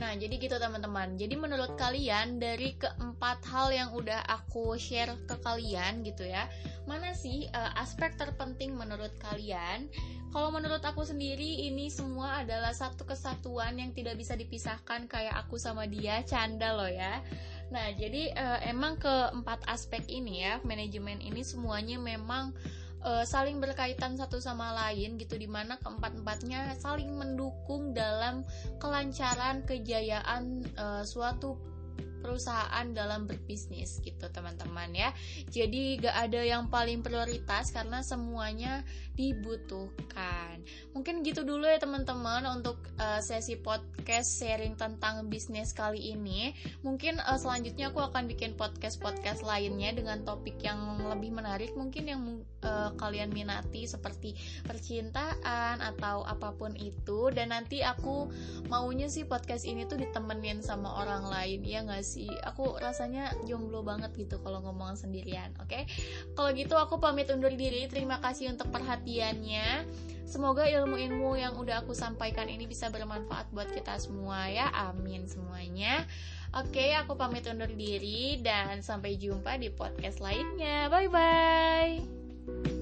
Nah, 0.00 0.16
jadi 0.18 0.34
gitu 0.40 0.56
teman-teman. 0.56 1.14
Jadi 1.20 1.36
menurut 1.36 1.76
kalian 1.76 2.40
dari 2.40 2.74
keempat 2.80 3.44
hal 3.46 3.70
yang 3.70 3.90
udah 3.92 4.24
aku 4.26 4.74
share 4.80 5.14
ke 5.28 5.36
kalian 5.44 6.02
gitu 6.02 6.26
ya, 6.26 6.48
mana 6.88 7.12
sih 7.12 7.46
uh, 7.52 7.72
aspek 7.78 8.16
terpenting 8.16 8.74
menurut 8.74 9.12
kalian? 9.20 9.86
Kalau 10.32 10.48
menurut 10.48 10.80
aku 10.80 11.04
sendiri 11.04 11.68
ini 11.68 11.92
semua 11.92 12.40
adalah 12.40 12.72
satu 12.72 13.04
kesatuan 13.04 13.76
yang 13.76 13.92
tidak 13.92 14.16
bisa 14.16 14.32
dipisahkan 14.32 15.04
kayak 15.04 15.36
aku 15.44 15.60
sama 15.60 15.84
dia, 15.84 16.24
canda 16.24 16.72
loh 16.72 16.88
ya. 16.88 17.20
Nah, 17.68 17.92
jadi 17.92 18.32
uh, 18.32 18.58
emang 18.64 18.96
keempat 18.96 19.64
aspek 19.68 20.04
ini 20.08 20.44
ya, 20.44 20.58
manajemen 20.64 21.20
ini 21.20 21.44
semuanya 21.44 22.00
memang 22.00 22.56
uh, 23.04 23.24
saling 23.26 23.58
berkaitan 23.58 24.14
satu 24.14 24.38
sama 24.38 24.72
lain 24.74 25.18
gitu 25.18 25.38
di 25.38 25.46
mana 25.46 25.78
keempat-empatnya 25.82 26.74
saling 26.78 27.12
mendukung 27.14 27.92
dalam 27.92 28.46
kelancaran 28.78 29.62
kejayaan 29.66 30.62
uh, 30.78 31.02
suatu 31.02 31.71
perusahaan 32.22 32.86
dalam 32.94 33.26
berbisnis 33.26 33.98
gitu 34.00 34.30
teman-teman 34.30 34.94
ya. 34.94 35.10
Jadi 35.50 35.98
gak 35.98 36.30
ada 36.30 36.40
yang 36.46 36.70
paling 36.70 37.02
prioritas 37.02 37.74
karena 37.74 38.00
semuanya 38.06 38.86
dibutuhkan. 39.12 40.62
Mungkin 40.96 41.20
gitu 41.26 41.44
dulu 41.44 41.68
ya 41.68 41.76
teman-teman 41.76 42.46
untuk 42.48 42.80
uh, 42.96 43.20
sesi 43.20 43.60
podcast 43.60 44.40
sharing 44.40 44.78
tentang 44.78 45.28
bisnis 45.28 45.74
kali 45.76 46.14
ini. 46.14 46.56
Mungkin 46.80 47.20
uh, 47.20 47.36
selanjutnya 47.36 47.92
aku 47.92 48.00
akan 48.00 48.30
bikin 48.30 48.56
podcast-podcast 48.56 49.44
lainnya 49.44 49.92
dengan 49.92 50.24
topik 50.24 50.56
yang 50.62 51.02
lebih 51.10 51.34
menarik 51.34 51.74
mungkin 51.76 52.04
yang 52.08 52.22
uh, 52.64 52.94
kalian 52.96 53.34
minati 53.34 53.84
seperti 53.84 54.38
percintaan 54.64 55.82
atau 55.82 56.24
apa 56.24 56.54
pun 56.56 56.72
itu. 56.78 57.28
Dan 57.34 57.52
nanti 57.52 57.84
aku 57.84 58.32
maunya 58.70 59.10
sih 59.12 59.28
podcast 59.28 59.68
ini 59.68 59.84
tuh 59.84 60.00
ditemenin 60.00 60.64
sama 60.64 61.02
orang 61.04 61.28
lain 61.28 61.60
ya 61.64 61.84
gak 61.84 62.04
sih 62.04 62.11
aku 62.44 62.76
rasanya 62.78 63.32
jomblo 63.48 63.80
banget 63.86 64.12
gitu 64.16 64.40
kalau 64.42 64.60
ngomong 64.64 64.94
sendirian 64.98 65.50
oke 65.60 65.70
okay? 65.70 65.88
kalau 66.36 66.50
gitu 66.52 66.74
aku 66.76 67.00
pamit 67.00 67.30
undur 67.32 67.52
diri 67.52 67.88
terima 67.88 68.20
kasih 68.20 68.52
untuk 68.52 68.68
perhatiannya 68.70 69.86
Semoga 70.32 70.64
ilmu-ilmu 70.64 71.36
yang 71.36 71.60
udah 71.60 71.84
aku 71.84 71.92
sampaikan 71.92 72.48
ini 72.48 72.64
bisa 72.64 72.88
bermanfaat 72.88 73.52
buat 73.52 73.68
kita 73.68 74.00
semua 74.00 74.48
ya. 74.48 74.72
Amin 74.72 75.28
semuanya. 75.28 76.08
Oke, 76.56 76.96
aku 76.96 77.20
pamit 77.20 77.44
undur 77.44 77.68
diri 77.68 78.40
dan 78.40 78.80
sampai 78.80 79.20
jumpa 79.20 79.60
di 79.60 79.68
podcast 79.68 80.24
lainnya. 80.24 80.88
Bye 80.88 81.12
bye. 81.12 82.80